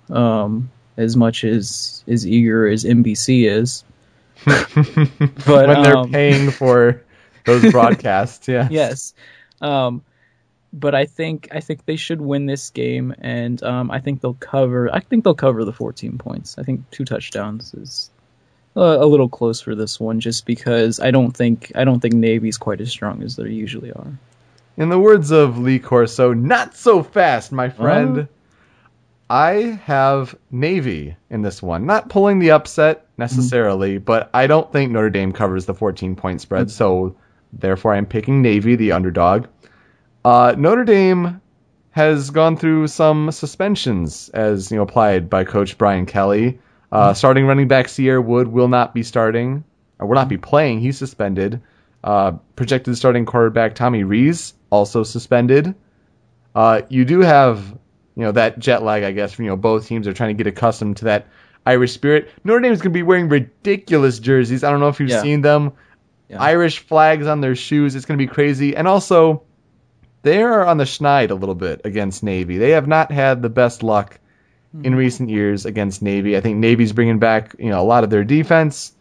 [0.09, 3.85] Um, as much as as eager as NBC is,
[4.45, 7.03] but when they're um, paying for
[7.47, 8.69] those broadcasts, yeah.
[8.71, 9.15] yes.
[9.61, 10.03] Um,
[10.73, 14.35] but I think I think they should win this game, and um, I think they'll
[14.35, 14.93] cover.
[14.93, 16.59] I think they'll cover the 14 points.
[16.59, 18.11] I think two touchdowns is
[18.75, 22.15] a, a little close for this one, just because I don't think I don't think
[22.15, 24.19] Navy's quite as strong as they usually are.
[24.77, 28.19] In the words of Lee Corso, not so fast, my friend.
[28.19, 28.27] Uh-huh.
[29.31, 31.87] I have Navy in this one.
[31.87, 36.41] Not pulling the upset necessarily, but I don't think Notre Dame covers the 14 point
[36.41, 37.17] spread, so
[37.53, 39.47] therefore I'm picking Navy, the underdog.
[40.25, 41.41] Uh, Notre Dame
[41.91, 46.59] has gone through some suspensions as you know applied by Coach Brian Kelly.
[46.91, 49.65] Uh, Starting running back Cierre Wood will not be starting,
[49.99, 50.81] or will not be playing.
[50.81, 51.61] He's suspended.
[52.03, 55.75] Uh, projected starting quarterback Tommy Rees also suspended.
[56.55, 57.77] Uh, you do have,
[58.17, 59.33] you know, that jet lag, I guess.
[59.33, 61.27] From, you know, both teams are trying to get accustomed to that
[61.67, 62.31] Irish spirit.
[62.45, 64.65] Notre Dame is going to be wearing ridiculous jerseys.
[64.65, 65.23] I don't know if you've Yeah.
[65.23, 65.73] seen them.
[66.29, 66.43] Yeah.
[66.43, 67.95] Irish flags on their shoes.
[67.95, 68.77] It's going to be crazy.
[68.77, 69.43] And also,
[70.23, 72.59] they are on the schneid a little bit against Navy.
[72.59, 74.19] They have not had the best luck
[74.83, 74.99] in hmm.
[74.99, 76.37] recent years against Navy.
[76.37, 78.93] I think Navy's bringing back you know a lot of their defense.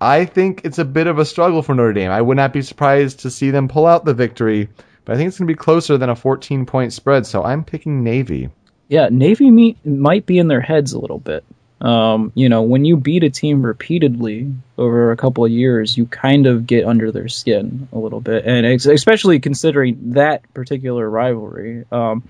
[0.00, 2.10] I think it's a bit of a struggle for Notre Dame.
[2.10, 4.68] I would not be surprised to see them pull out the victory,
[5.04, 7.26] but I think it's going to be closer than a 14 point spread.
[7.26, 8.50] So I'm picking Navy.
[8.88, 11.44] Yeah, Navy meet, might be in their heads a little bit.
[11.80, 16.06] Um, you know, when you beat a team repeatedly over a couple of years, you
[16.06, 21.08] kind of get under their skin a little bit, and ex- especially considering that particular
[21.08, 21.84] rivalry.
[21.92, 22.26] Um,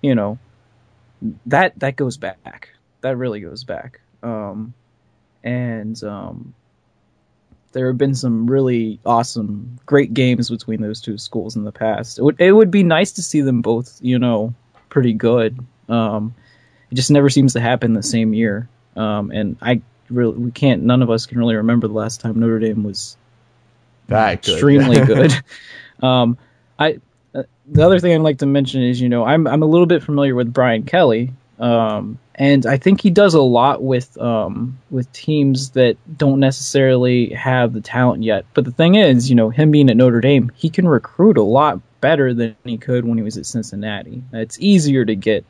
[0.00, 0.38] you know,
[1.46, 2.70] that that goes back.
[3.02, 4.00] That really goes back.
[4.22, 4.72] Um,
[5.42, 6.54] and um,
[7.74, 12.18] there have been some really awesome, great games between those two schools in the past.
[12.18, 14.54] It would it would be nice to see them both, you know,
[14.88, 15.58] pretty good.
[15.88, 16.34] Um,
[16.90, 18.68] it just never seems to happen the same year.
[18.96, 20.84] Um, and I really we can't.
[20.84, 23.16] None of us can really remember the last time Notre Dame was
[24.08, 24.52] That good.
[24.52, 25.32] extremely good.
[26.02, 26.38] Um,
[26.78, 27.00] I
[27.34, 29.86] uh, the other thing I'd like to mention is you know I'm I'm a little
[29.86, 34.78] bit familiar with Brian Kelly, um, and I think he does a lot with um,
[34.90, 38.44] with teams that don't necessarily have the talent yet.
[38.54, 41.42] But the thing is, you know, him being at Notre Dame, he can recruit a
[41.42, 44.22] lot better than he could when he was at Cincinnati.
[44.32, 45.44] It's easier to get.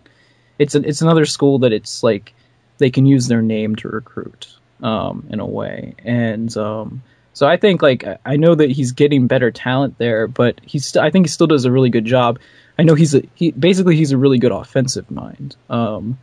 [0.59, 2.35] It's a, it's another school that it's like
[2.79, 4.49] they can use their name to recruit
[4.83, 7.03] um, in a way, and um,
[7.33, 11.05] so I think like I- know that he's getting better talent there, but he's st-
[11.05, 12.39] I think he still does a really good job.
[12.79, 15.57] I know he's a he basically he's a really good offensive mind.
[15.71, 16.19] Um,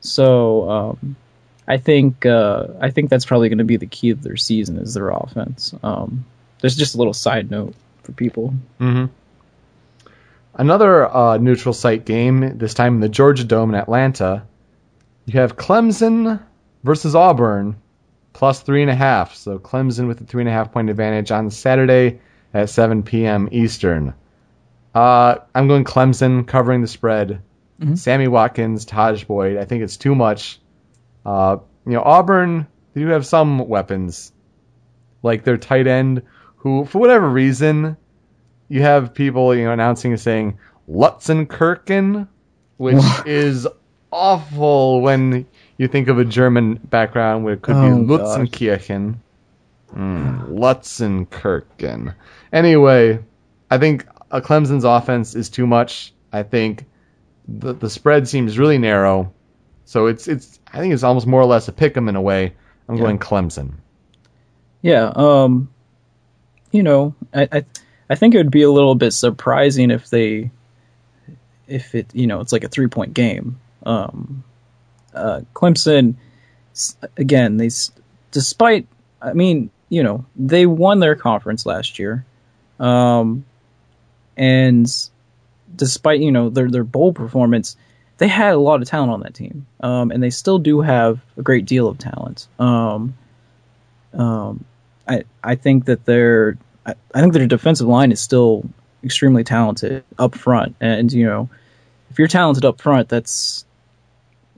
[0.00, 1.16] so um,
[1.66, 4.78] I think uh, I think that's probably going to be the key of their season
[4.78, 5.74] is their offense.
[5.82, 6.24] Um,
[6.60, 8.54] there's just a little side note for people.
[8.78, 9.06] hmm
[10.56, 14.44] Another uh, neutral site game, this time in the Georgia Dome in Atlanta.
[15.26, 16.40] You have Clemson
[16.84, 17.76] versus Auburn,
[18.34, 19.34] plus three and a half.
[19.34, 22.20] So Clemson with a three and a half point advantage on Saturday
[22.52, 23.48] at 7 p.m.
[23.50, 24.14] Eastern.
[24.94, 27.42] Uh, I'm going Clemson covering the spread.
[27.96, 29.58] Sammy Watkins, Tajh Boyd.
[29.58, 30.58] I think it's too much.
[31.26, 34.32] Uh, you know, Auburn, they do have some weapons,
[35.22, 36.22] like their tight end,
[36.56, 37.96] who, for whatever reason,
[38.68, 42.26] you have people, you know, announcing and saying Lutzenkirchen,
[42.78, 43.66] which is
[44.10, 48.06] awful when you think of a German background where it could Oh, be.
[48.06, 49.16] Lutzenkirchen.
[49.94, 52.14] Mm, Lutzenkirchen.
[52.52, 53.18] Anyway,
[53.70, 56.12] I think a Clemson's offense is too much.
[56.32, 56.84] I think
[57.46, 59.32] the the spread seems really narrow,
[59.84, 62.22] so it's it's I think it's almost more or less a pick 'em in a
[62.22, 62.54] way.
[62.88, 63.74] I'm going Clemson.
[64.82, 65.70] Yeah, um,
[66.72, 67.64] you know, I, I
[68.10, 70.50] I think it would be a little bit surprising if they,
[71.66, 73.58] if it, you know, it's like a three point game.
[73.86, 74.44] Um,
[75.14, 76.16] uh, Clemson,
[77.16, 77.70] again, they,
[78.30, 78.86] despite,
[79.22, 82.26] I mean, you know, they won their conference last year,
[82.78, 83.44] um,
[84.36, 84.90] and
[85.74, 87.76] despite you know their their bowl performance,
[88.18, 91.20] they had a lot of talent on that team, um, and they still do have
[91.36, 92.48] a great deal of talent.
[92.58, 93.14] Um,
[94.12, 94.64] um,
[95.08, 96.56] I I think that their
[96.86, 98.68] I, I think their defensive line is still
[99.02, 101.48] extremely talented up front, and you know
[102.10, 103.64] if you're talented up front, that's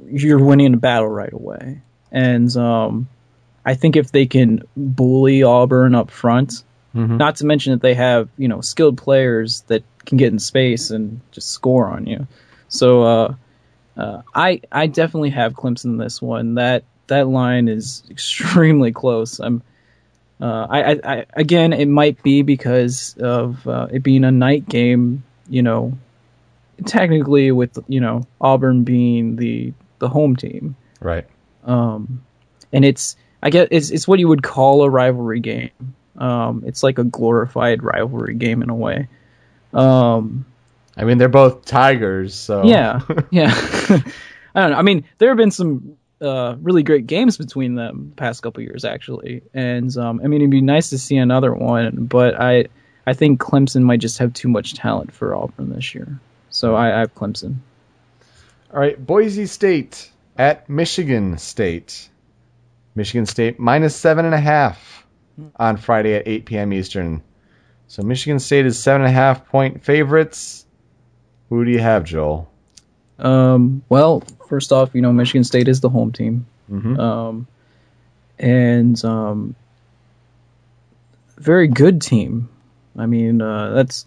[0.07, 1.81] you're winning a battle right away.
[2.13, 3.09] And um,
[3.65, 6.63] I think if they can bully Auburn up front,
[6.97, 7.19] Mhm.
[7.19, 10.91] not to mention that they have you know skilled players that can get in space
[10.91, 12.27] and just score on you.
[12.69, 13.35] So uh,
[13.97, 16.55] uh, I I definitely have Clemson in this one.
[16.55, 19.39] That that line is extremely close.
[19.41, 19.63] I'm
[20.41, 24.69] uh, I, I, I again it might be because of uh, it being a night
[24.69, 25.23] game.
[25.49, 25.97] You know,
[26.85, 30.77] technically with you know Auburn being the the home team.
[31.01, 31.27] Right.
[31.65, 32.23] Um,
[32.73, 35.71] and it's I guess it's it's what you would call a rivalry game.
[36.19, 39.09] Um, it's like a glorified rivalry game in a way.
[39.73, 40.47] Um,
[40.97, 43.01] I mean, they're both Tigers, so yeah,
[43.31, 43.53] yeah.
[44.55, 44.79] I don't know.
[44.79, 48.63] I mean, there have been some uh, really great games between them the past couple
[48.63, 49.43] years, actually.
[49.53, 52.67] And um, I mean, it'd be nice to see another one, but I
[53.07, 56.19] I think Clemson might just have too much talent for Auburn this year.
[56.51, 57.57] So I, I have Clemson.
[58.73, 62.09] All right, Boise State at Michigan State.
[62.95, 65.06] Michigan State minus seven and a half
[65.57, 66.73] on Friday at 8 p.m.
[66.73, 67.23] Eastern.
[67.89, 70.67] So Michigan State is seven and a half point favorites.
[71.49, 72.51] Who do you have, Joel?
[73.19, 76.47] Um, well, first off, you know, Michigan State is the home team.
[76.71, 76.99] Mhm.
[76.99, 77.47] Um,
[78.39, 79.55] and um,
[81.39, 82.49] very good team.
[82.99, 84.07] I mean, uh, that's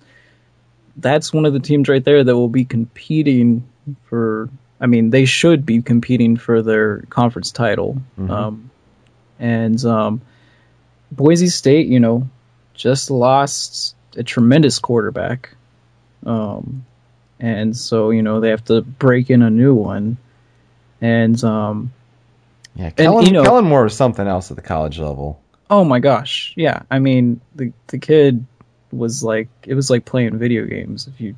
[0.98, 3.68] that's one of the teams right there that will be competing
[4.06, 4.50] for.
[4.82, 8.02] I mean, they should be competing for their conference title.
[8.18, 8.70] Um,
[9.40, 10.22] and um,
[11.12, 12.28] Boise State, you know,
[12.74, 15.50] just lost a tremendous quarterback
[16.26, 16.86] um,
[17.40, 20.18] and so you know they have to break in a new one,
[21.00, 21.94] and um,
[22.76, 25.40] Yeah, Kellen, you know- Kellen Moore is something else at the college level.
[25.70, 28.46] oh my gosh, yeah, I mean the the kid
[28.92, 31.36] was like it was like playing video games if you.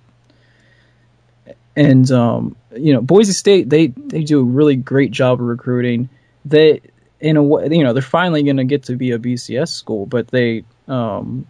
[1.75, 6.09] And um, you know, Boise State they they do a really great job of recruiting.
[6.43, 6.81] They
[7.21, 10.05] in a way, you know, they're finally going to get to be a BCS school,
[10.05, 11.45] but they, um,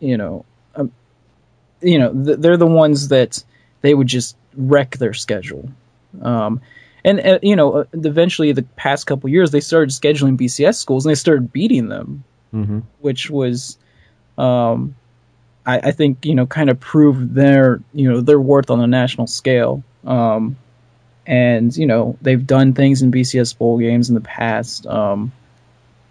[0.00, 0.44] you know,
[0.74, 0.90] um,
[1.80, 3.44] you know, th- they're the ones that
[3.82, 5.70] they would just wreck their schedule.
[6.22, 6.60] Um,
[7.04, 11.04] and uh, you know, uh, eventually, the past couple years, they started scheduling BCS schools
[11.04, 12.24] and they started beating them,
[12.54, 12.80] Mm-hmm.
[13.00, 13.76] which was,
[14.38, 14.94] um,
[15.66, 18.86] I, I think, you know, kind of proved their, you know, their worth on a
[18.86, 19.82] national scale.
[20.06, 20.56] Um,
[21.26, 24.86] and you know they've done things in BCS bowl games in the past.
[24.86, 25.32] Um,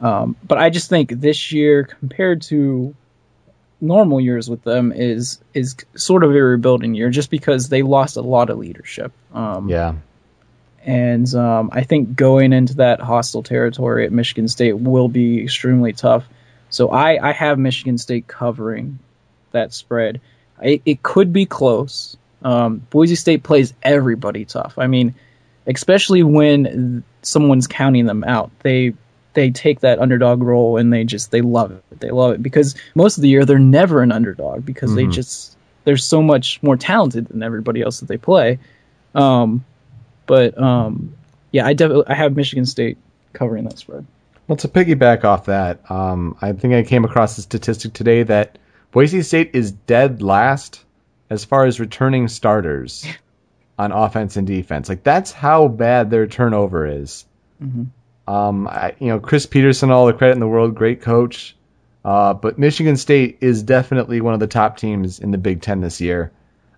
[0.01, 2.93] um, but I just think this year, compared to
[3.79, 8.17] normal years with them, is is sort of a rebuilding year, just because they lost
[8.17, 9.11] a lot of leadership.
[9.33, 9.93] Um, Yeah.
[10.85, 15.93] and um, I think going into that hostile territory at Michigan State will be extremely
[15.93, 16.25] tough.
[16.69, 18.99] So I, I have Michigan State covering
[19.51, 20.19] that spread.
[20.61, 22.17] It, it could be close.
[22.43, 24.77] Um, Boise State plays everybody tough.
[24.77, 25.15] I mean,
[25.67, 28.93] especially when someone's counting them out, they
[29.33, 31.99] they take that underdog role and they just they love it.
[31.99, 35.57] They love it because most of the year they're never an underdog because they just
[35.83, 38.59] they're so much more talented than everybody else that they play.
[39.15, 39.65] Um,
[40.25, 41.15] but um,
[41.51, 42.97] yeah, I definitely I have Michigan State
[43.33, 44.05] covering that spread.
[44.47, 48.57] Well, to piggyback off that, um, I think I came across a statistic today that
[48.91, 50.83] Boise State is dead last
[51.29, 53.05] as far as returning starters
[53.79, 54.89] on offense and defense.
[54.89, 57.25] Like that's how bad their turnover is.
[58.27, 61.55] Um, I, you know, Chris Petersen, all the credit in the world, great coach.
[62.05, 65.81] Uh, but Michigan State is definitely one of the top teams in the Big Ten
[65.81, 66.31] this year.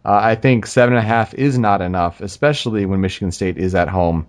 [0.04, 3.74] Uh, I think seven and a half is not enough, especially when Michigan State is
[3.74, 4.28] at home.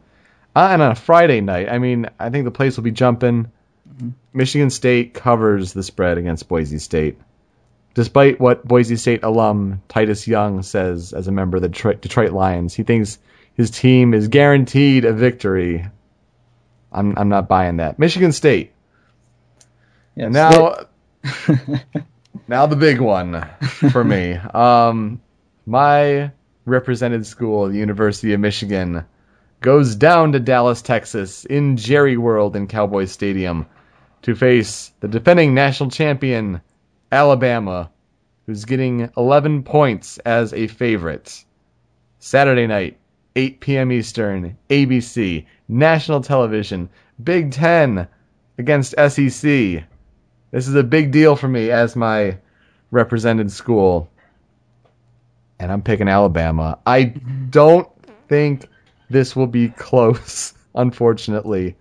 [0.54, 3.52] Uh, and on a Friday night, I mean, I think the place will be jumping.
[4.32, 7.18] Michigan State covers the spread against Boise State.
[7.96, 12.32] Despite what Boise State alum Titus Young says as a member of the Detroit, Detroit
[12.32, 13.18] Lions, he thinks
[13.54, 15.88] his team is guaranteed a victory.
[16.92, 17.98] I'm, I'm not buying that.
[17.98, 18.74] Michigan State.
[20.14, 20.30] Yes.
[20.30, 20.88] Now,
[22.46, 23.46] now the big one
[23.90, 24.38] for me.
[24.54, 25.22] Um,
[25.64, 26.32] my
[26.66, 29.06] represented school, the University of Michigan,
[29.62, 33.64] goes down to Dallas, Texas, in Jerry World in Cowboy Stadium,
[34.20, 36.60] to face the defending national champion,
[37.12, 37.90] Alabama,
[38.46, 41.44] who's getting 11 points as a favorite.
[42.18, 42.98] Saturday night,
[43.36, 43.92] 8 p.m.
[43.92, 46.88] Eastern, ABC, national television,
[47.22, 48.08] Big Ten
[48.58, 49.84] against SEC.
[50.50, 52.38] This is a big deal for me as my
[52.90, 54.10] represented school.
[55.58, 56.78] And I'm picking Alabama.
[56.86, 57.04] I
[57.50, 57.88] don't
[58.28, 58.68] think
[59.10, 61.76] this will be close, unfortunately.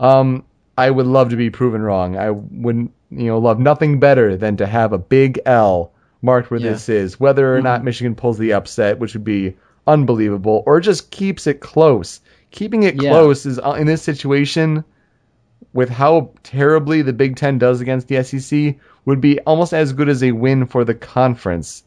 [0.00, 0.44] Um,
[0.76, 2.16] I would love to be proven wrong.
[2.16, 5.92] I wouldn't, you know, love nothing better than to have a big L
[6.22, 6.70] marked where Yeah.
[6.72, 9.54] this is, whether or not Michigan pulls the upset, which would be
[9.86, 12.20] unbelievable, or just keeps it close.
[12.50, 13.10] Keeping it Yeah.
[13.10, 14.84] close is uh, in this situation
[15.72, 20.08] with how terribly the Big Ten does against the SEC would be almost as good
[20.08, 21.82] as a win for the conference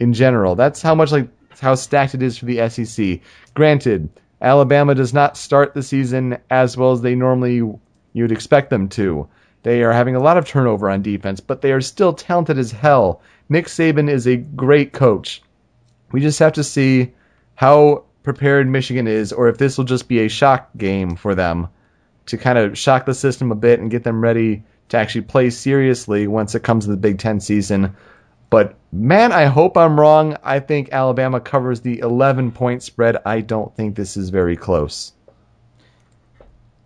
[0.00, 0.54] in general.
[0.54, 1.28] That's how much like
[1.60, 3.20] how stacked it is for the SEC.
[3.54, 4.08] Granted,
[4.40, 7.60] Alabama does not start the season as well as they normally
[8.12, 9.26] you'd expect them to.
[9.62, 12.70] They are having a lot of turnover on defense, but they are still talented as
[12.70, 13.22] hell.
[13.48, 15.42] Nick Saban is a great coach.
[16.12, 17.12] We just have to see
[17.54, 21.68] how prepared Michigan is, or if this will just be a shock game for them
[22.26, 25.50] to kind of shock the system a bit and get them ready to actually play
[25.50, 27.96] seriously once it comes to the Big Ten season.
[28.50, 30.36] But man, I hope I'm wrong.
[30.42, 33.18] I think Alabama covers the 11 point spread.
[33.26, 35.12] I don't think this is very close.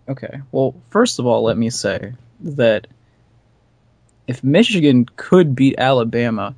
[0.08, 0.40] Okay.
[0.50, 2.86] Well, first of all, let me say that
[4.26, 6.54] if Michigan could beat Alabama,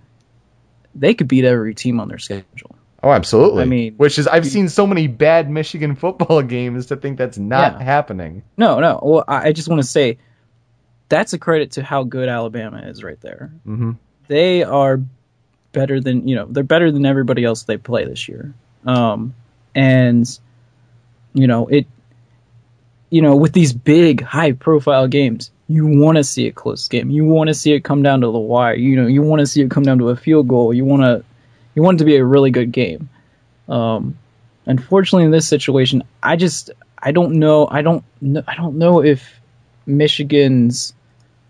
[0.95, 2.77] they could beat every team on their schedule.
[3.03, 3.63] Oh, absolutely.
[3.63, 7.39] I mean- which is I've seen so many bad Michigan football games to think that's
[7.39, 7.83] not Yeah.
[7.83, 8.43] happening.
[8.57, 9.01] No, no.
[9.03, 10.19] Well, I I just want to say
[11.09, 13.53] that's a credit to how good Alabama is right there.
[13.65, 13.93] hmm
[14.29, 15.01] They are
[15.73, 16.47] better than you know.
[16.49, 18.55] They're better than everybody else they play this year.
[18.87, 19.35] Um,
[19.75, 20.27] and
[21.35, 21.87] you know it.
[23.11, 27.11] You know, with these big, high-profile games, you want to see a close game.
[27.11, 28.75] You want to see it come down to the wire.
[28.75, 30.75] You know, you want to see it come down to a field goal.
[30.75, 31.25] You want to,
[31.75, 33.09] you want it to be a really good game.
[33.69, 34.19] Um,
[34.67, 37.69] unfortunately, in this situation, I just I don't know.
[37.71, 38.43] I don't know.
[38.47, 39.41] I don't know if
[39.87, 40.95] Michigan's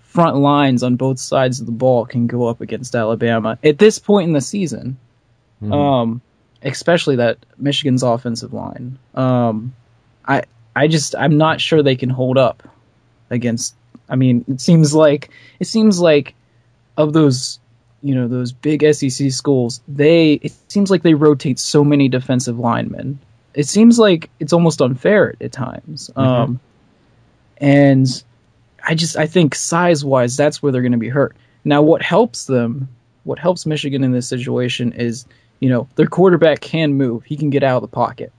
[0.01, 3.99] front lines on both sides of the ball can go up against Alabama at this
[3.99, 4.97] point in the season.
[5.73, 6.21] Um,
[6.63, 8.99] especially that Michigan's offensive line.
[9.15, 9.75] Um,
[10.27, 10.45] I
[10.75, 12.63] I just I'm not sure they can hold up
[13.31, 13.75] against.
[14.09, 15.31] I mean, it seems like
[15.61, 16.35] it seems like
[16.97, 17.59] of those
[18.03, 22.59] you know those big SEC schools, they it seems like they rotate so many defensive
[22.59, 23.19] linemen.
[23.55, 26.11] It seems like it's almost unfair at times.
[26.17, 26.61] Um,
[27.59, 28.07] and
[28.87, 31.37] I just I think size wise, that's where they're going to be hurt.
[31.65, 32.89] Now, what helps them,
[33.23, 35.25] what helps Michigan in this situation is
[35.61, 38.33] you know their quarterback can move; he can get out of the pocket.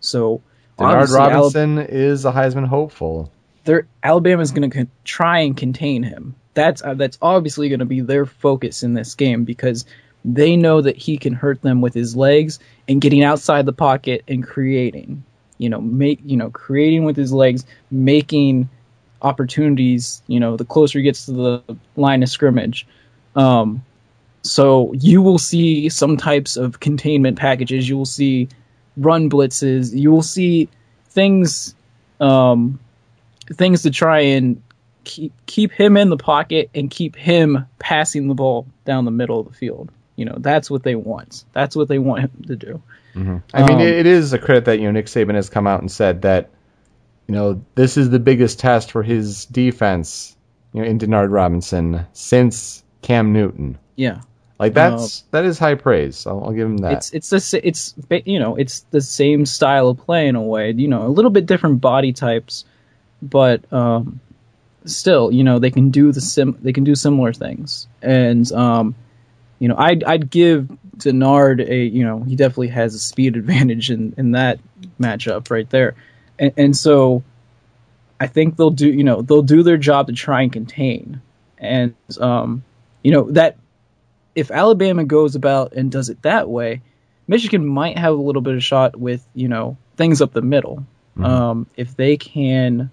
[0.00, 0.42] So
[0.78, 3.32] Denard Robinson is a Heisman hopeful.
[3.68, 6.34] They're Alabama's going to con- try and contain him.
[6.54, 9.84] That's uh, that's obviously going to be their focus in this game because
[10.24, 12.58] they know that he can hurt them with his legs
[12.88, 15.22] and getting outside the pocket and creating.
[15.58, 18.70] You know, make you know creating with his legs, making
[19.20, 20.22] opportunities.
[20.28, 22.86] You know, the closer he gets to the line of scrimmage.
[23.36, 23.84] Um,
[24.42, 27.86] so you will see some types of containment packages.
[27.86, 28.48] You will see
[28.96, 29.94] run blitzes.
[29.94, 30.70] You will see
[31.10, 31.74] things
[32.18, 32.80] um,
[33.52, 34.62] things to try and
[35.04, 39.40] keep keep him in the pocket and keep him passing the ball down the middle
[39.40, 39.90] of the field.
[40.16, 41.44] You know, that's what they want.
[41.52, 42.82] That's what they want him to do.
[43.14, 45.66] I mean, Um, it, it is a credit that you know Nick Saban has come
[45.66, 46.50] out and said that
[47.26, 50.36] you know this is the biggest test for his defense,
[50.72, 53.78] you know, in Denard Robinson since Cam Newton.
[53.96, 54.20] Yeah.
[54.58, 56.26] Like that's that is high praise.
[56.26, 56.92] I'll, I'll give him that.
[56.92, 57.94] It's it's the it's
[58.24, 60.72] you know it's the same style of play in a way.
[60.72, 62.64] You know, a little bit different body types,
[63.20, 64.20] but um,
[64.84, 67.86] still, you know, they can do the sim they can do similar things.
[68.02, 68.94] And um,
[69.58, 73.90] you know, I'd I'd give Denard a you know he definitely has a speed advantage
[73.90, 74.58] in in that
[75.00, 75.94] matchup right there,
[76.38, 77.22] and, and so
[78.20, 81.20] I think they'll do you know they'll do their job to try and contain,
[81.58, 82.64] and um,
[83.02, 83.56] you know that
[84.34, 86.82] if Alabama goes about and does it that way,
[87.26, 90.86] Michigan might have a little bit of shot with you know things up the middle.
[91.20, 92.92] Um, if they can,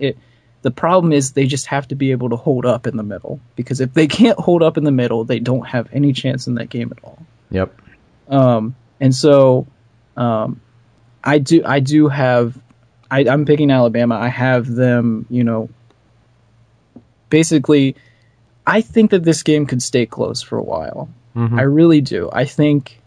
[0.00, 0.18] it.
[0.62, 3.40] The problem is they just have to be able to hold up in the middle
[3.56, 6.54] because if they can't hold up in the middle, they don't have any chance in
[6.56, 7.18] that game at all.
[7.50, 7.74] yep.
[8.28, 9.66] Um, and so,
[10.16, 10.60] um,
[11.24, 12.56] I do, I do have,
[13.10, 14.16] I, I'm picking Alabama.
[14.16, 15.68] I have them, you know,
[17.28, 17.96] basically,
[18.66, 21.08] I think that this game could stay close for a while.
[21.34, 21.58] Mhm.
[21.58, 22.28] I really do.
[22.32, 23.00] I think,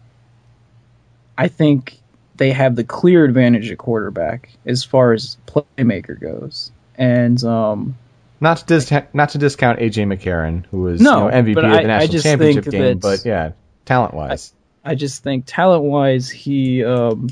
[1.38, 1.98] I think
[2.36, 6.72] they have the clear advantage at quarterback as far as playmaker goes.
[6.96, 7.96] And, um,
[8.40, 11.62] Not to dis- not to discount AJ McCarron, who was No, you know, MVP of
[11.62, 13.52] the I national just championship game, but yeah,
[13.84, 14.52] talent wise.
[14.84, 17.28] I just think talent wise, he um,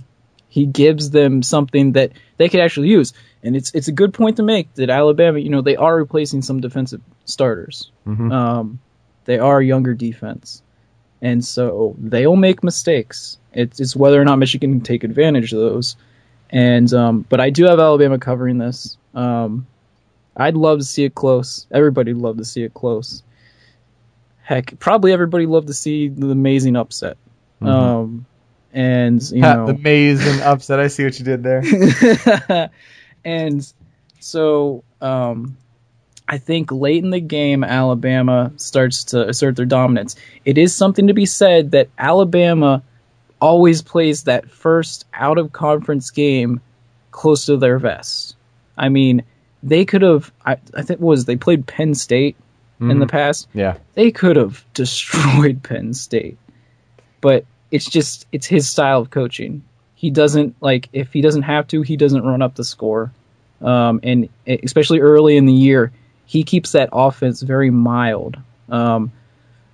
[0.48, 4.36] he gives them something that they could actually use, and it's it's a good point
[4.38, 7.90] to make that Alabama, you know, they are replacing some defensive starters.
[8.06, 8.32] Mhm.
[8.32, 8.80] Um,
[9.24, 10.62] they are younger defense,
[11.20, 13.38] and so they'll make mistakes.
[13.52, 15.96] It's it's whether or not Michigan can take advantage of those.
[16.48, 18.96] And um, but I do have Alabama covering this.
[19.14, 19.66] Um,
[20.36, 21.66] I'd love to see it close.
[21.70, 23.22] Everybody'd love to see it close.
[24.42, 27.16] Heck, probably everybody loved to see the amazing upset.
[27.60, 28.26] Um,
[28.72, 30.80] and you know, the amazing upset.
[30.80, 31.62] I see what you did there.
[33.24, 33.72] and
[34.20, 35.56] so um,
[36.28, 40.16] I think late in the game, Alabama starts to assert their dominance.
[40.44, 42.82] It is something to be said that Alabama
[43.40, 46.60] always plays that first out of conference game
[47.10, 48.36] close to their vest.
[48.76, 49.22] I mean,
[49.62, 50.32] they could have.
[50.44, 52.36] I, I think what was they played Penn State
[52.80, 53.76] in the past Yeah.
[53.94, 56.36] they could have destroyed Penn State.
[57.20, 59.62] But it's just it's his style of coaching.
[59.94, 63.12] He doesn't like if he doesn't have to, he doesn't run up the score.
[63.60, 64.28] Um, and
[64.64, 65.92] especially early in the year,
[66.26, 68.36] he keeps that offense very mild.
[68.68, 69.12] Um,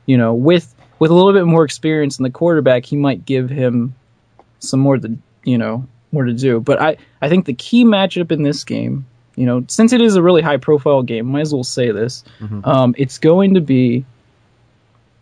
[0.05, 3.49] you know, with with a little bit more experience in the quarterback, he might give
[3.49, 3.95] him
[4.59, 6.61] some more to you know more to do.
[6.61, 9.07] But I I think the key matchup in this game,
[9.37, 12.25] you know, since it is a really high profile game, might as well say this.
[12.65, 14.05] Um, it's going to be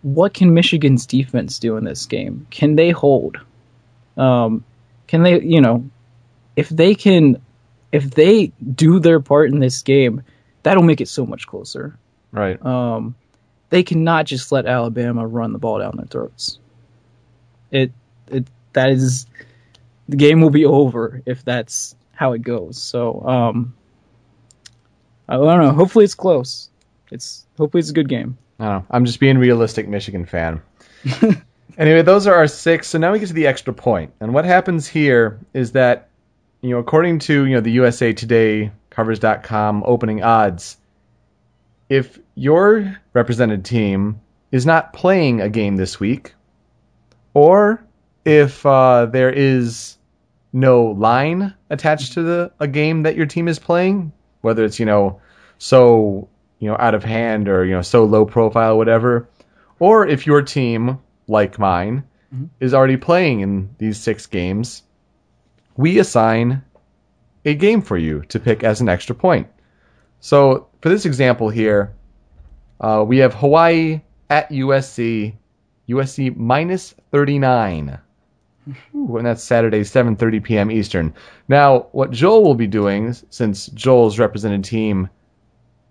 [0.02, 2.46] what can Michigan's defense do in this game?
[2.50, 3.38] Can they hold?
[4.16, 4.64] Um,
[5.08, 5.88] can they, you know,
[6.54, 7.42] if they can,
[7.90, 10.22] if they do their part in this game,
[10.62, 11.98] that'll make it so much closer.
[12.30, 12.64] Right.
[12.64, 13.16] Um,
[13.70, 16.60] they cannot just let Alabama run the ball down their throats.
[17.72, 17.92] It,
[18.28, 19.26] it, that is,
[20.08, 22.82] the game will be over if that's how it goes.
[22.82, 23.74] So, um,
[25.28, 25.72] I don't know.
[25.72, 26.70] Hopefully it's close.
[27.10, 28.38] It's hopefully it's a good game.
[28.58, 28.86] I don't know.
[28.90, 30.62] I'm just being realistic Michigan fan.
[31.78, 32.88] anyway, those are our six.
[32.88, 34.12] So now we get to the extra point.
[34.20, 36.08] And what happens here is that,
[36.62, 40.78] you know, according to, you know, the USA Today covers.com opening odds,
[41.88, 46.34] if your represented team is not playing a game this week,
[47.34, 47.84] or
[48.24, 49.95] if uh, there is
[50.56, 54.86] no line attached to the a game that your team is playing, whether it's you
[54.86, 55.20] know
[55.58, 56.28] so
[56.58, 59.28] you know out of hand or you know so low profile, whatever,
[59.78, 60.98] or if your team
[61.28, 62.04] like mine
[62.58, 64.82] is already playing in these six games,
[65.76, 66.62] we assign
[67.44, 69.48] a game for you to pick as an extra point.
[70.20, 71.94] So for this example here,
[72.80, 74.00] uh, we have Hawaii
[74.30, 75.34] at USC,
[75.88, 77.98] USC minus 39.
[78.94, 80.70] Ooh, and that's Saturday, 7:30 p.m.
[80.70, 81.14] Eastern.
[81.48, 85.08] Now, what Joel will be doing, since Joel's represented team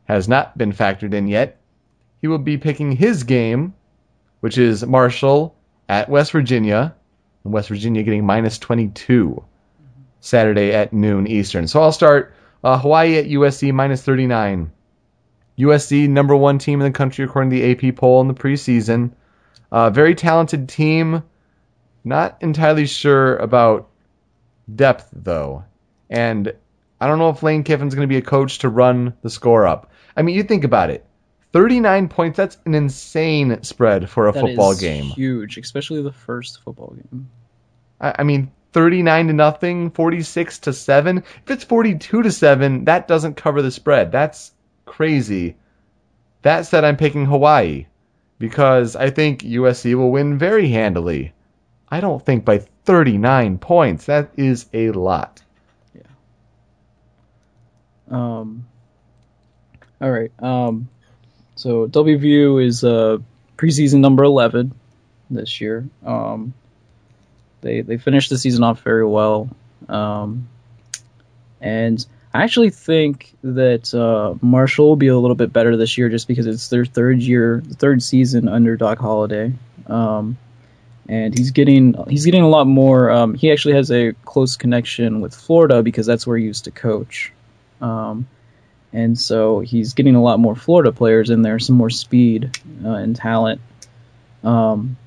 [0.06, 1.58] has not been factored in yet,
[2.22, 3.74] he will be picking his game,
[4.42, 5.56] which is Marshall
[5.88, 6.96] at West Virginia,
[7.44, 9.44] and West Virginia getting minus 22
[10.20, 11.68] Saturday at noon Eastern.
[11.68, 14.72] So I'll start uh, Hawaii at USC minus 39.
[15.60, 19.12] USC number one team in the country according to the AP poll in the preseason.
[19.72, 21.24] Uh, very talented team.
[22.06, 23.90] Not entirely sure about
[24.74, 25.66] depth though,
[26.10, 26.54] and
[27.02, 29.68] I don't know if Lane Kiffin's going to be a coach to run the score
[29.68, 29.92] up.
[30.16, 31.06] I mean, you think about it.
[31.52, 35.06] 39 points, that's an insane spread for a That football is game.
[35.06, 37.30] huge, especially the first football game.
[38.00, 41.18] I, I mean, 39 to nothing, 46 to 7.
[41.20, 44.12] If it's 42 to 7, that doesn't cover the spread.
[44.12, 44.52] That's
[44.86, 45.56] crazy.
[46.42, 47.88] That said, I'm picking Hawaii
[48.38, 51.34] because I think USC will win very handily.
[51.90, 54.06] I don't think by 39 points.
[54.06, 55.42] That is a lot.
[55.94, 56.02] Yeah.
[58.10, 58.66] Um,
[60.02, 60.32] all right.
[60.40, 60.90] Um,
[61.56, 63.18] so WVU is uh,
[63.58, 64.74] preseason number eleven
[65.30, 65.88] this year.
[66.06, 66.54] Um,
[67.62, 69.50] they they finished the season off very well,
[69.88, 70.50] um,
[71.62, 76.10] and I actually think that uh, Marshall will be a little bit better this year
[76.10, 79.54] just because it's their third year, third season under Doc Holliday.
[79.88, 80.38] Um,
[81.08, 83.12] and he's getting he's getting a lot more.
[83.12, 86.72] Um, he actually has a close connection with Florida because that's where he used to
[86.72, 87.32] coach.
[87.82, 88.28] Um,
[88.92, 92.94] and so he's getting a lot more Florida players in there, some more speed uh,
[92.94, 93.62] and talent.
[94.44, 94.98] Um,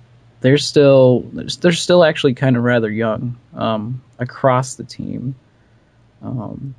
[0.40, 5.34] they're still they're still actually kind of rather young um, across the team,
[6.22, 6.74] um,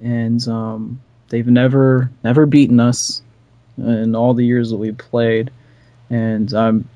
[0.00, 3.22] and um, they've never never beaten us
[3.76, 5.50] in all the years that we've played,
[6.10, 6.88] and I'm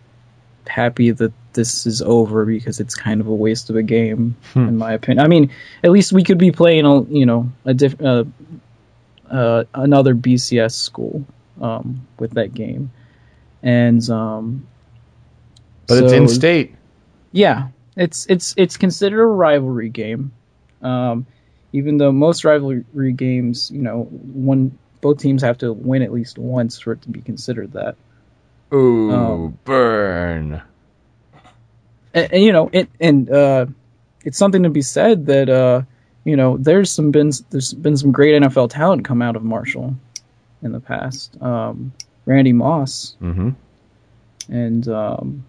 [0.69, 4.77] happy that this is over because it's kind of a waste of a game in
[4.77, 5.25] my opinion.
[5.25, 5.51] I mean,
[5.83, 8.25] at least we could be playing a you know a diff, uh,
[9.31, 11.25] uh, another BCS school
[11.61, 12.91] um, with that game,
[13.63, 14.67] and um,
[15.87, 16.75] But it's in state.
[17.33, 20.33] yeah, it's it's it's considered a rivalry game,
[20.83, 21.27] um,
[21.73, 26.39] even though most rivalry games, you know, one both teams have to win at least
[26.39, 27.97] once for it to be considered that.
[28.75, 30.63] Ooh, Um, burn.
[32.15, 33.67] and, and, you know it and uh,
[34.25, 35.83] it's something to be said that uh,
[36.25, 39.95] you know there's some been there's been some great NFL talent come out of Marshall
[40.63, 41.41] in the past.
[41.41, 41.93] Um,
[42.25, 43.51] Randy Moss Mm-hmm.
[44.49, 45.45] and um,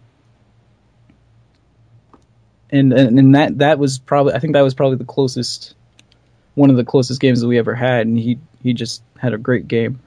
[2.70, 5.74] and and and that that was probably I think that was probably the closest
[6.56, 9.38] one of the closest games that we ever had, and he he just had a
[9.38, 10.00] great game.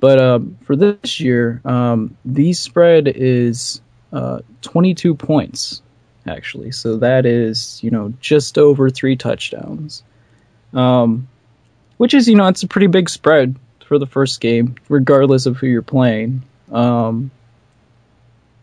[0.00, 3.80] But um, for this year, um, the spread is
[4.12, 5.82] uh, 22 points
[6.26, 10.02] actually, so that is you know just over three touchdowns,
[10.72, 11.28] um,
[11.96, 13.56] which is you know it's a pretty big spread
[13.86, 16.42] for the first game, regardless of who you're playing.
[16.72, 17.30] Um,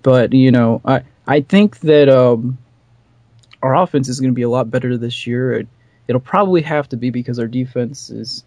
[0.02, 2.58] but you know, I I think that um,
[3.62, 5.54] our offense is going to be a lot better this year.
[5.54, 5.68] It,
[6.08, 8.44] it'll probably have to be because our defense is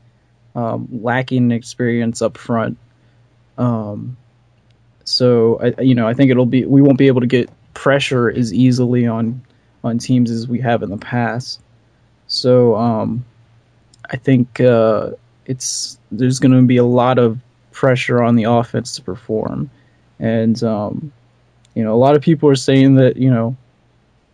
[0.54, 2.78] um, lacking experience up front.
[3.58, 4.16] Um,
[5.04, 8.30] so I you know I think it'll be we won't be able to get pressure
[8.30, 9.42] as easily on
[9.82, 11.60] on teams as we have in the past.
[12.26, 13.24] So um,
[14.10, 15.10] I think uh,
[15.44, 17.38] it's there's going to be a lot of
[17.70, 19.70] pressure on the offense to perform,
[20.18, 21.12] and um,
[21.74, 23.56] you know a lot of people are saying that you know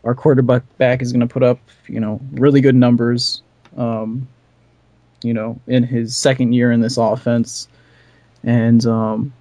[0.05, 3.43] our quarterback back is going to put up you know really good numbers,
[3.77, 4.29] um,
[5.23, 7.69] you know in his second year in this offense,
[8.43, 9.33] and um,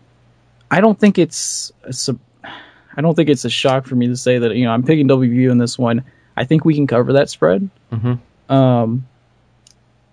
[0.70, 2.20] I don't think it's a, sup-
[3.02, 5.50] don't think it's a shock for me to say that you know I'm picking WVU
[5.52, 6.04] in this one.
[6.36, 7.70] I think we can cover that spread.
[7.92, 8.20] Mhm.
[8.50, 9.06] Um,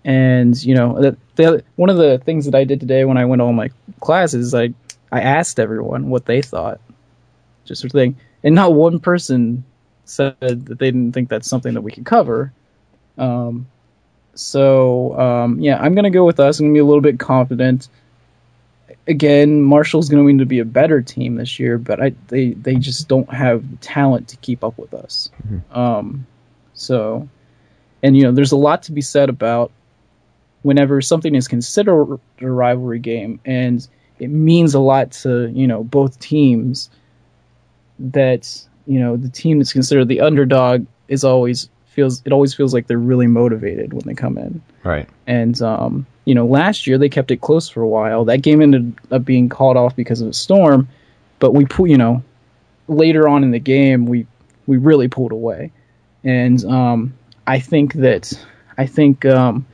[0.03, 3.25] and you know that the one of the things that I did today when I
[3.25, 3.69] went to all my
[3.99, 4.73] classes, I
[5.11, 6.79] I asked everyone what they thought,
[7.65, 9.63] just sort of thing, and not one person
[10.05, 12.53] said that they didn't think that's something that we could cover.
[13.17, 13.67] Um,
[14.37, 16.59] so um, yeah, I'm gonna go with us.
[16.59, 17.89] I'm gonna be a little bit confident.
[19.07, 22.51] again, Marshall's going to need to be a better team this year, but I they
[22.51, 25.29] they just don't have talent to keep up with us.
[25.45, 25.77] Mm-hmm.
[25.77, 26.27] Um,
[26.73, 27.29] so,
[28.03, 29.71] and you know, there's a lot to be said about
[30.61, 33.87] whenever something is considered a rivalry game, and
[34.19, 36.89] it means a lot to you know both teams.
[37.99, 42.75] That you know the team that's considered the underdog is always feels it always feels
[42.75, 44.61] like they're really motivated when they come in.
[44.83, 45.09] Right.
[45.25, 48.25] And um, you know, last year they kept it close for a while.
[48.25, 50.89] That game ended up being called off because of a storm,
[51.39, 52.23] but we put you know,
[52.87, 54.27] later on in the game we
[54.67, 55.71] we really pulled away.
[56.23, 57.15] And um,
[57.47, 58.31] I think that
[58.77, 59.65] I think um,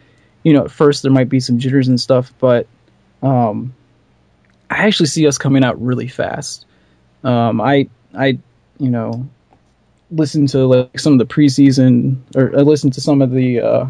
[0.44, 2.68] you know, at first there might be some jitters and stuff, but
[3.22, 3.76] um,
[4.70, 6.66] I actually see us coming out really fast.
[7.26, 8.40] Um, I I
[8.80, 9.28] you know
[10.14, 13.86] listened to like some of the preseason, or I listened to some of the uh,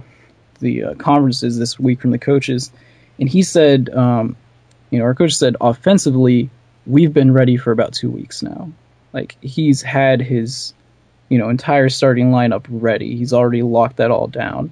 [0.59, 2.71] the uh, conferences this week from the coaches,
[3.19, 4.35] and he said, um,
[4.89, 6.49] you know, our coach said offensively,
[6.85, 8.71] we've been ready for about two weeks now.
[9.11, 10.73] Like he's had his,
[11.29, 13.15] you know, entire starting lineup ready.
[13.15, 14.71] He's already locked that all down,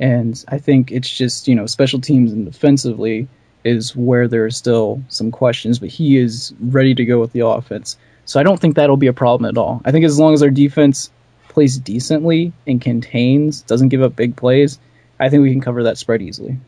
[0.00, 3.28] and I think it's just you know special teams and defensively
[3.64, 7.40] is where there are still some questions, but he is ready to go with the
[7.46, 7.96] offense.
[8.26, 9.80] So I don't think that'll be a problem at all.
[9.84, 11.10] I think as long as our defense
[11.48, 14.78] plays decently and contains, doesn't give up big plays,
[15.18, 16.58] I think we can cover that spread easily.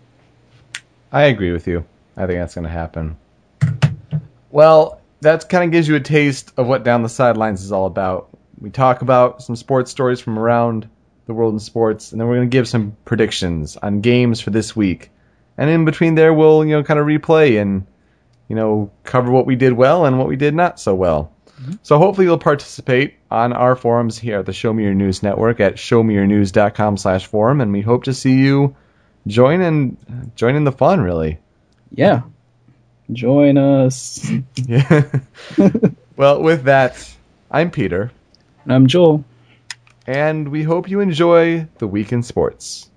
[1.12, 1.84] I agree with you.
[2.16, 3.16] I think that's going to happen.
[4.50, 7.86] Well, that kind of gives you a taste of what Down the Sidelines is all
[7.86, 8.28] about.
[8.60, 10.88] We talk about some sports stories from around
[11.26, 14.50] the world in sports, and then we're going to give some predictions on games for
[14.50, 15.10] this week.
[15.56, 17.86] And in between there, we'll you know kind of replay and
[18.48, 21.32] you know cover what we did well and what we did not so well.
[21.60, 21.72] Mm-hmm.
[21.82, 25.60] So hopefully you'll participate on our forums here at the Show Me Your News Network
[25.60, 28.76] at showmeyournews.com slash forum, and we hope to see you
[29.26, 29.96] join in
[30.36, 31.38] join in the fun really.
[31.92, 32.22] Yeah.
[33.12, 34.30] Join us.
[34.66, 35.20] yeah.
[36.16, 37.14] well, with that,
[37.50, 38.12] I'm Peter.
[38.64, 39.24] And I'm Joel.
[40.06, 42.90] And we hope you enjoy the week in sports.